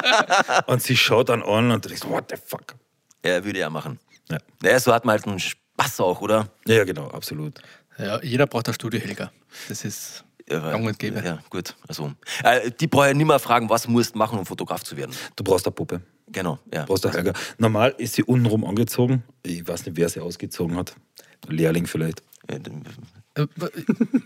[0.66, 2.74] und sie schaut dann an und du denkst, what the fuck?
[3.24, 3.98] Ja, würde ja machen.
[4.30, 4.38] Ja.
[4.62, 6.48] Naja, so hat man halt einen Spaß auch, oder?
[6.66, 7.60] Ja, ja, genau, absolut.
[7.98, 9.32] Ja, jeder braucht ein Studio Helga.
[9.68, 11.22] Das ist gang und gäbe.
[11.24, 11.76] Ja, gut.
[11.86, 12.12] Also,
[12.42, 15.14] äh, die brauche ich nicht mehr fragen, was musst du machen, um Fotograf zu werden.
[15.36, 16.02] Du brauchst eine Puppe.
[16.28, 16.82] Genau, ja.
[16.82, 17.32] Du brauchst eine Helga.
[17.58, 19.22] Normal ist sie untenrum angezogen.
[19.42, 20.94] Ich weiß nicht, wer sie ausgezogen hat.
[21.48, 22.22] Ein Lehrling vielleicht.
[22.48, 22.58] Äh,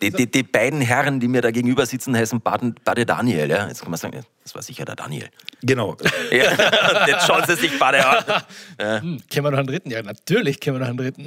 [0.03, 3.49] Die, die, die beiden Herren, die mir da gegenüber sitzen, heißen Baden, Bade Daniel.
[3.49, 3.69] Ja?
[3.69, 5.29] Jetzt kann man sagen, ja, das war sicher der Daniel.
[5.63, 5.97] Genau.
[6.33, 8.25] Ja, jetzt schauen sie sich Bade an.
[8.79, 9.91] Hm, Kennen wir noch einen dritten?
[9.91, 11.27] Ja, natürlich kennen wir noch einen dritten.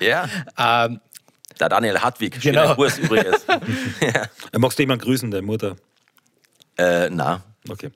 [0.00, 1.00] Ja, ähm,
[1.60, 2.40] der Daniel Hartwig.
[2.40, 2.62] Genau.
[2.62, 3.44] Schöner Kurs übrigens.
[4.58, 5.76] Magst du jemanden grüßen, deine Mutter?
[6.78, 7.42] äh, na.
[7.68, 7.90] Okay.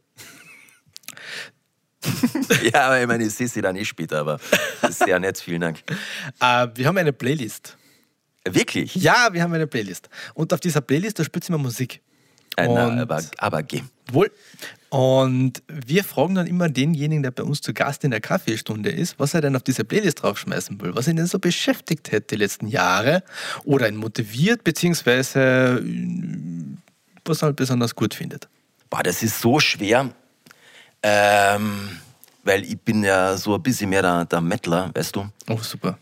[2.72, 4.40] Ja, aber ich meine, ich sehe sie dann eh später, aber
[4.80, 5.38] das ist sehr nett.
[5.38, 5.82] Vielen Dank.
[6.40, 7.76] äh, wir haben eine Playlist.
[8.48, 8.94] Wirklich?
[8.94, 10.08] Ja, wir haben eine Playlist.
[10.34, 12.00] Und auf dieser Playlist, da spielt immer Musik.
[12.56, 13.82] Äh, na, aber, aber geh.
[14.10, 14.30] Wohl.
[14.90, 19.18] Und wir fragen dann immer denjenigen, der bei uns zu Gast in der Kaffeestunde ist,
[19.20, 22.42] was er denn auf diese Playlist draufschmeißen will, was ihn denn so beschäftigt hätte die
[22.42, 23.22] letzten Jahre
[23.64, 26.76] oder ihn motiviert, beziehungsweise äh,
[27.24, 28.48] was er halt besonders gut findet.
[28.90, 30.10] Boah, das ist so schwer,
[31.04, 31.88] ähm,
[32.42, 35.28] weil ich bin ja so ein bisschen mehr der, der Mettler, weißt du?
[35.48, 35.98] Oh, super.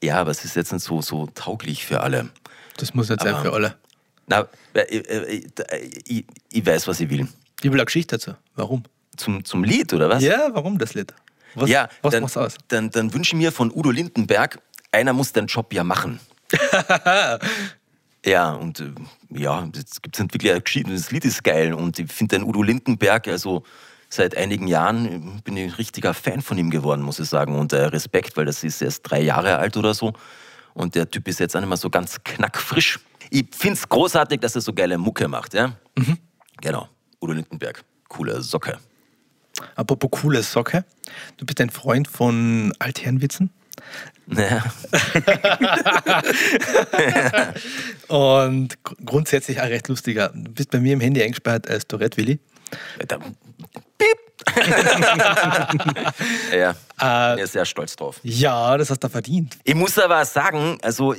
[0.00, 2.28] Ja, aber es ist jetzt nicht so, so tauglich für alle.
[2.76, 3.74] Das muss sein Aber- für alle.
[4.28, 7.26] Na, äh, äh, äh, ich, ich weiß, was ich will.
[7.60, 8.32] Ich will eine Geschichte dazu.
[8.54, 8.84] Warum?
[9.16, 10.22] Zum, zum Lied, oder was?
[10.22, 11.14] Ja, warum das Lied?
[11.54, 12.56] Was, ja, was dann, macht's aus?
[12.68, 14.60] Dann, dann wünsche ich mir von Udo Lindenberg,
[14.92, 16.20] einer muss den Job ja machen.
[18.24, 18.92] ja, und äh,
[19.30, 22.62] ja, es gibt wirklich eine Geschichte, das Lied ist geil und ich finde den Udo
[22.62, 23.64] Lindenberg, also
[24.08, 27.58] seit einigen Jahren äh, bin ich ein richtiger Fan von ihm geworden, muss ich sagen.
[27.58, 30.12] Und äh, Respekt, weil das ist erst drei Jahre alt oder so.
[30.74, 33.00] Und der Typ ist jetzt auch nicht mehr so ganz knackfrisch.
[33.30, 35.72] Ich finde es großartig, dass er so geile Mucke macht, ja?
[36.60, 36.88] Genau.
[37.20, 37.82] Udo Lindenberg.
[38.08, 38.78] Coole Socke.
[39.74, 40.84] Apropos coole Socke.
[41.38, 43.50] Du bist ein Freund von Altherrenwitzen.
[44.28, 44.64] Ja.
[48.08, 50.28] Und gr- grundsätzlich auch recht lustiger.
[50.34, 52.38] Du bist bei mir im Handy eingesperrt als Tourette Willi.
[53.06, 53.18] Da.
[56.52, 58.20] ja, Äh, bin ja sehr stolz drauf.
[58.22, 59.58] Ja, das hast du verdient.
[59.64, 61.14] Ich muss aber sagen, also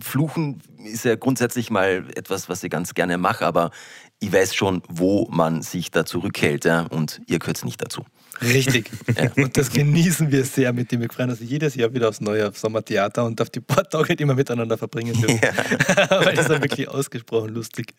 [0.00, 3.70] Fluchen ist ja grundsätzlich mal etwas, was ich ganz gerne mache, aber
[4.18, 8.04] ich weiß schon, wo man sich da zurückhält ja, und ihr gehört nicht dazu.
[8.42, 8.90] Richtig.
[9.36, 11.00] Und das genießen wir sehr mit dem.
[11.00, 14.16] Wir freuen uns jedes Jahr wieder aufs neue aufs Sommertheater und auf die paar Tage,
[14.16, 15.40] die wir miteinander verbringen dürfen.
[15.42, 17.94] Weil das ist dann wirklich ausgesprochen lustig.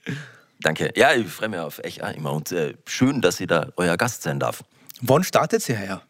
[0.59, 0.91] Danke.
[0.95, 3.97] Ja, ich freue mich auf echt auch immer und äh, schön, dass ich da euer
[3.97, 4.63] Gast sein darf.
[5.02, 6.02] Wann startet sie her?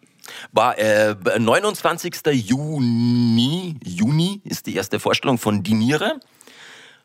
[0.52, 2.22] War äh, 29.
[2.32, 6.20] Juni, Juni ist die erste Vorstellung von Diniere.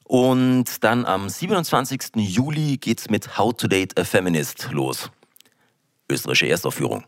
[0.04, 2.16] Und dann am 27.
[2.16, 5.10] Juli geht's mit How to Date a Feminist los.
[6.08, 7.04] Österreichische Erstaufführung.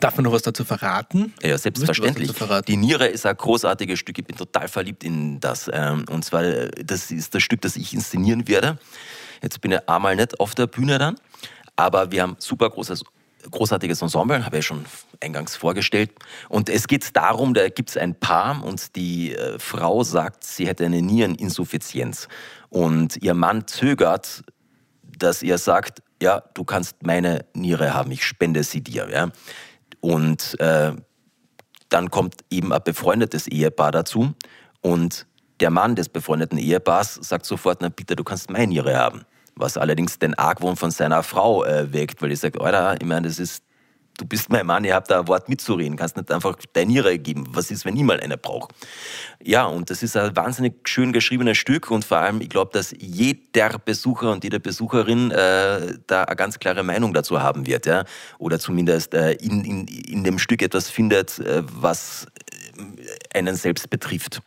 [0.00, 1.32] Darf man noch was dazu verraten?
[1.40, 2.32] Ja, selbstverständlich.
[2.32, 2.66] Verraten?
[2.66, 4.18] Die Niere ist ein großartiges Stück.
[4.18, 5.70] Ich bin total verliebt in das.
[5.72, 8.78] Ähm, Und zwar, äh, das ist das Stück, das ich inszenieren werde.
[9.40, 11.16] Jetzt bin ich einmal nicht auf der Bühne dann,
[11.76, 13.04] aber wir haben super großes,
[13.50, 14.84] großartiges Ensemble, habe ich schon
[15.20, 16.10] eingangs vorgestellt.
[16.48, 20.66] Und es geht darum, da gibt es ein Paar und die äh, Frau sagt, sie
[20.66, 22.28] hätte eine Niereninsuffizienz.
[22.70, 24.44] Und ihr Mann zögert,
[25.18, 29.08] dass ihr sagt, ja, du kannst meine Niere haben, ich spende sie dir.
[29.10, 29.30] Ja?
[30.00, 30.92] Und äh,
[31.88, 34.34] dann kommt eben ein befreundetes Ehepaar dazu
[34.80, 35.26] und
[35.60, 39.24] der Mann des befreundeten Ehepaars sagt sofort, na bitte, du kannst meine Niere haben.
[39.56, 43.28] Was allerdings den Argwohn von seiner Frau äh, weckt, weil die sagt, Alter, ich meine,
[43.28, 43.62] das ist,
[44.18, 47.18] du bist mein Mann, ihr habt da ein Wort mitzureden, kannst nicht einfach deine Niere
[47.18, 47.46] geben.
[47.50, 48.68] Was ist, wenn ich mal eine brauche?
[49.42, 52.94] Ja, und das ist ein wahnsinnig schön geschriebenes Stück und vor allem, ich glaube, dass
[52.98, 58.04] jeder Besucher und jede Besucherin äh, da eine ganz klare Meinung dazu haben wird, ja,
[58.38, 62.26] oder zumindest äh, in, in, in dem Stück etwas findet, äh, was
[62.76, 64.40] äh, einen selbst betrifft.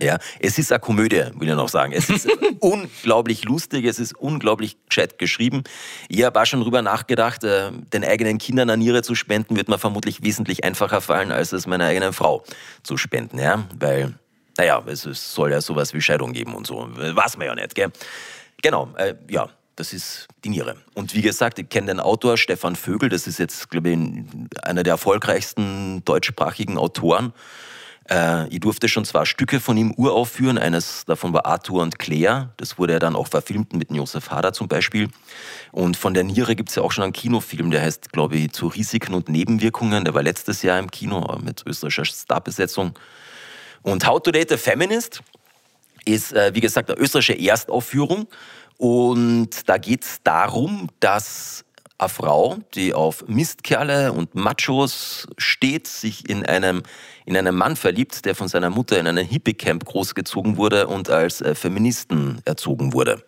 [0.00, 1.92] Ja, es ist eine Komödie, will ich noch sagen.
[1.92, 2.28] Es ist
[2.60, 5.64] unglaublich lustig, es ist unglaublich gescheit geschrieben.
[6.08, 9.68] Ich habe auch schon drüber nachgedacht, äh, den eigenen Kindern eine Niere zu spenden, wird
[9.68, 12.44] mir vermutlich wesentlich einfacher fallen, als es meiner eigenen Frau
[12.82, 14.14] zu spenden, ja, weil,
[14.58, 17.74] naja, es, es soll ja sowas wie Scheidung geben und so, weiß man ja nicht,
[17.74, 17.90] gell.
[18.62, 20.76] Genau, äh, ja, das ist die Niere.
[20.94, 23.98] Und wie gesagt, ich kenne den Autor Stefan Vögel, das ist jetzt, glaube ich,
[24.62, 27.32] einer der erfolgreichsten deutschsprachigen Autoren.
[28.10, 30.58] Äh, ich durfte schon zwei Stücke von ihm uraufführen.
[30.58, 32.50] Eines davon war Arthur und Claire.
[32.56, 35.08] Das wurde ja dann auch verfilmt mit Josef Hader zum Beispiel.
[35.72, 38.52] Und von der Niere gibt es ja auch schon einen Kinofilm, der heißt, glaube ich,
[38.52, 40.04] zu Risiken und Nebenwirkungen.
[40.04, 42.98] Der war letztes Jahr im Kino mit österreichischer Starbesetzung.
[43.82, 45.22] Und How to Date a Feminist
[46.04, 48.28] ist, äh, wie gesagt, eine österreichische Erstaufführung.
[48.76, 51.63] Und da geht es darum, dass
[51.98, 56.82] eine Frau, die auf Mistkerle und Machos steht, sich in einem,
[57.24, 61.40] in einen Mann verliebt, der von seiner Mutter in einem Hippie-Camp großgezogen wurde und als
[61.40, 63.24] äh, Feministen erzogen wurde.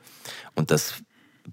[0.54, 0.94] Und das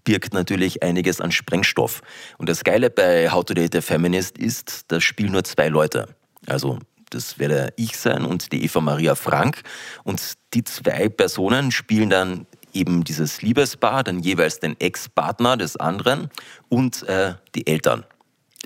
[0.03, 2.01] birgt natürlich einiges an Sprengstoff.
[2.37, 6.07] Und das Geile bei How to Date a Feminist ist, das spielen nur zwei Leute.
[6.47, 9.61] Also das werde ich sein und die Eva Maria Frank.
[10.03, 16.29] Und die zwei Personen spielen dann eben dieses Liebespaar, dann jeweils den Ex-Partner des anderen
[16.69, 18.05] und äh, die Eltern.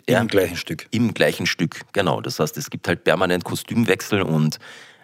[0.08, 0.88] Ja, Im gleichen Stück.
[0.92, 2.22] Im gleichen Stück, genau.
[2.22, 4.60] Das heißt, es gibt halt permanent Kostümwechsel und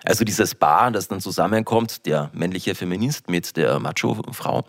[0.06, 4.66] also dieses Paar, das dann zusammenkommt, der männliche Feminist mit der Macho-Frau,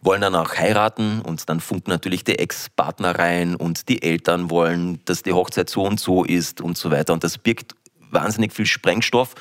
[0.00, 5.00] wollen dann auch heiraten und dann funken natürlich die Ex-Partner rein und die Eltern wollen,
[5.04, 7.12] dass die Hochzeit so und so ist und so weiter.
[7.12, 7.74] Und das birgt
[8.10, 9.34] wahnsinnig viel Sprengstoff.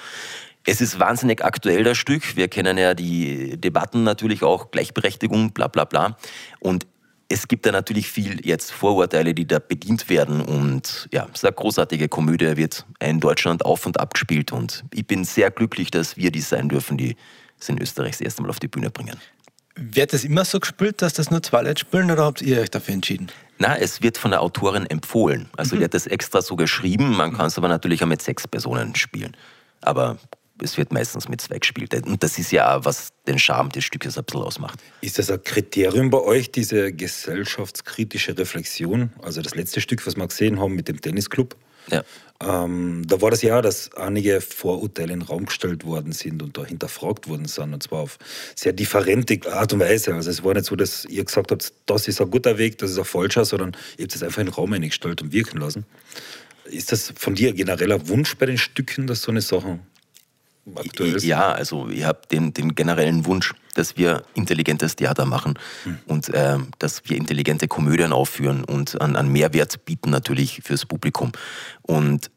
[0.70, 2.36] Es ist wahnsinnig aktuell, das Stück.
[2.36, 6.18] Wir kennen ja die Debatten natürlich auch, Gleichberechtigung, bla bla bla.
[6.59, 6.86] Und
[7.30, 10.41] es gibt da natürlich viel jetzt Vorurteile, die da bedient werden.
[10.41, 14.51] Und ja, es ist eine großartige Komödie, wird in Deutschland auf und ab gespielt.
[14.51, 17.15] Und ich bin sehr glücklich, dass wir die sein dürfen, die
[17.57, 19.15] es in Österreich das erste Mal auf die Bühne bringen.
[19.78, 22.72] Wird das immer so gespielt, dass das nur zwei Leute spielen oder habt ihr euch
[22.72, 23.32] dafür entschieden?
[23.57, 25.47] Na, es wird von der Autorin empfohlen.
[25.55, 25.80] Also mhm.
[25.80, 27.15] die hat das extra so geschrieben.
[27.15, 29.38] Man kann es aber natürlich auch mit sechs Personen spielen.
[29.80, 30.18] Aber
[30.62, 31.93] es wird meistens mit zwei gespielt.
[31.93, 34.80] Und das ist ja auch, was den Charme des Stückes ein bisschen ausmacht.
[35.01, 39.12] Ist das ein Kriterium bei euch, diese gesellschaftskritische Reflexion?
[39.22, 41.55] Also das letzte Stück, was wir gesehen haben mit dem Tennisclub.
[41.89, 42.03] Ja.
[42.39, 46.55] Ähm, da war das ja, dass einige Vorurteile in den Raum gestellt worden sind und
[46.58, 47.74] da hinterfragt worden sind.
[47.74, 48.20] Und zwar auf
[48.55, 50.14] sehr differente Art und Weise.
[50.14, 52.91] Also es war nicht so, dass ihr gesagt habt, das ist ein guter Weg, das
[52.91, 55.86] ist ein falscher, sondern ihr habt es einfach in den Raum eingestellt und wirken lassen.
[56.66, 59.80] Ist das von dir generell ein Wunsch bei den Stücken, dass so eine Sache
[60.76, 61.24] aktuell ist?
[61.24, 65.99] Ja, also ich habe den, den generellen Wunsch, dass wir intelligentes Theater machen hm.
[66.07, 71.32] und äh, dass wir intelligente Komödien aufführen und an, an Mehrwert bieten natürlich fürs Publikum.
[71.84, 72.32] Und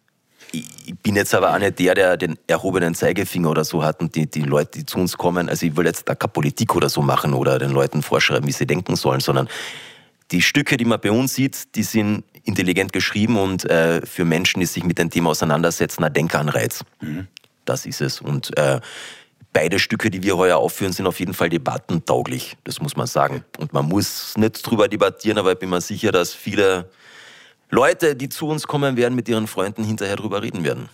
[0.53, 4.17] ich bin jetzt aber auch nicht der, der den erhobenen Zeigefinger oder so hat und
[4.17, 6.89] die, die Leute, die zu uns kommen, also ich will jetzt da keine Politik oder
[6.89, 9.49] so machen oder den Leuten vorschreiben, wie sie denken sollen, sondern
[10.33, 14.61] die Stücke, die man bei uns sieht, die sind intelligent geschrieben und äh, für Menschen,
[14.61, 16.85] die sich mit dem Thema auseinandersetzen, ein Denkanreiz.
[17.01, 17.29] Mhm
[17.71, 18.21] das ist es.
[18.21, 18.81] Und äh,
[19.53, 23.45] beide Stücke, die wir heuer aufführen, sind auf jeden Fall debattentauglich, das muss man sagen.
[23.59, 26.91] Und man muss nicht drüber debattieren, aber ich bin mir sicher, dass viele
[27.71, 30.89] Leute, die zu uns kommen werden, mit ihren Freunden hinterher drüber reden werden.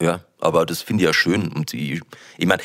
[0.00, 1.48] Ja, aber das finde ich ja schön.
[1.52, 2.02] Und ich,
[2.36, 2.62] ich meine,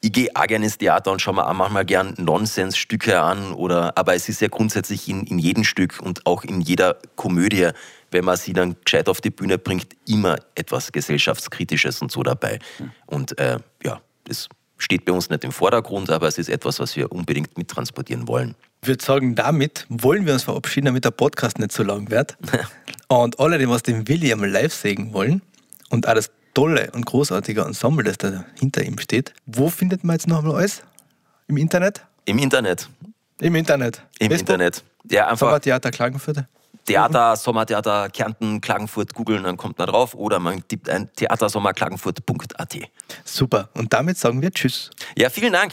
[0.00, 3.96] ich gehe auch gerne ins Theater und schaue mir auch manchmal gern Nonsensstücke an, oder,
[3.96, 7.70] aber es ist ja grundsätzlich in, in jedem Stück und auch in jeder Komödie
[8.10, 12.58] wenn man sie dann gescheit auf die Bühne bringt, immer etwas gesellschaftskritisches und so dabei.
[13.06, 14.48] Und äh, ja, das
[14.78, 18.54] steht bei uns nicht im Vordergrund, aber es ist etwas, was wir unbedingt mittransportieren wollen.
[18.82, 22.36] Ich würde sagen, damit wollen wir uns verabschieden, damit der Podcast nicht so lang wird.
[23.08, 25.42] und alle, die was den William live sehen wollen
[25.90, 30.14] und auch das tolle und großartige Ensemble, das da hinter ihm steht, wo findet man
[30.14, 30.82] jetzt noch mal alles?
[31.48, 32.04] Im Internet?
[32.24, 32.88] Im Internet.
[33.40, 34.02] Im Internet.
[34.18, 34.48] Im Facebook?
[34.48, 34.84] Internet.
[35.10, 35.58] Ja, einfach.
[35.60, 36.44] Theater Klagenfurt.
[36.88, 40.14] Theater, Sommertheater, Kärnten, Klagenfurt googeln, dann kommt man drauf.
[40.14, 42.78] Oder man tippt ein theatersommerklagenfurt.at.
[43.24, 43.68] Super.
[43.74, 44.90] Und damit sagen wir Tschüss.
[45.16, 45.72] Ja, vielen Dank.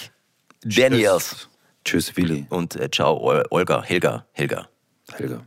[0.64, 1.50] Daniels.
[1.84, 2.46] Tschüss, Willi.
[2.50, 3.18] Und äh, ciao,
[3.50, 4.68] Olga, Helga, Helga.
[5.14, 5.46] Helga.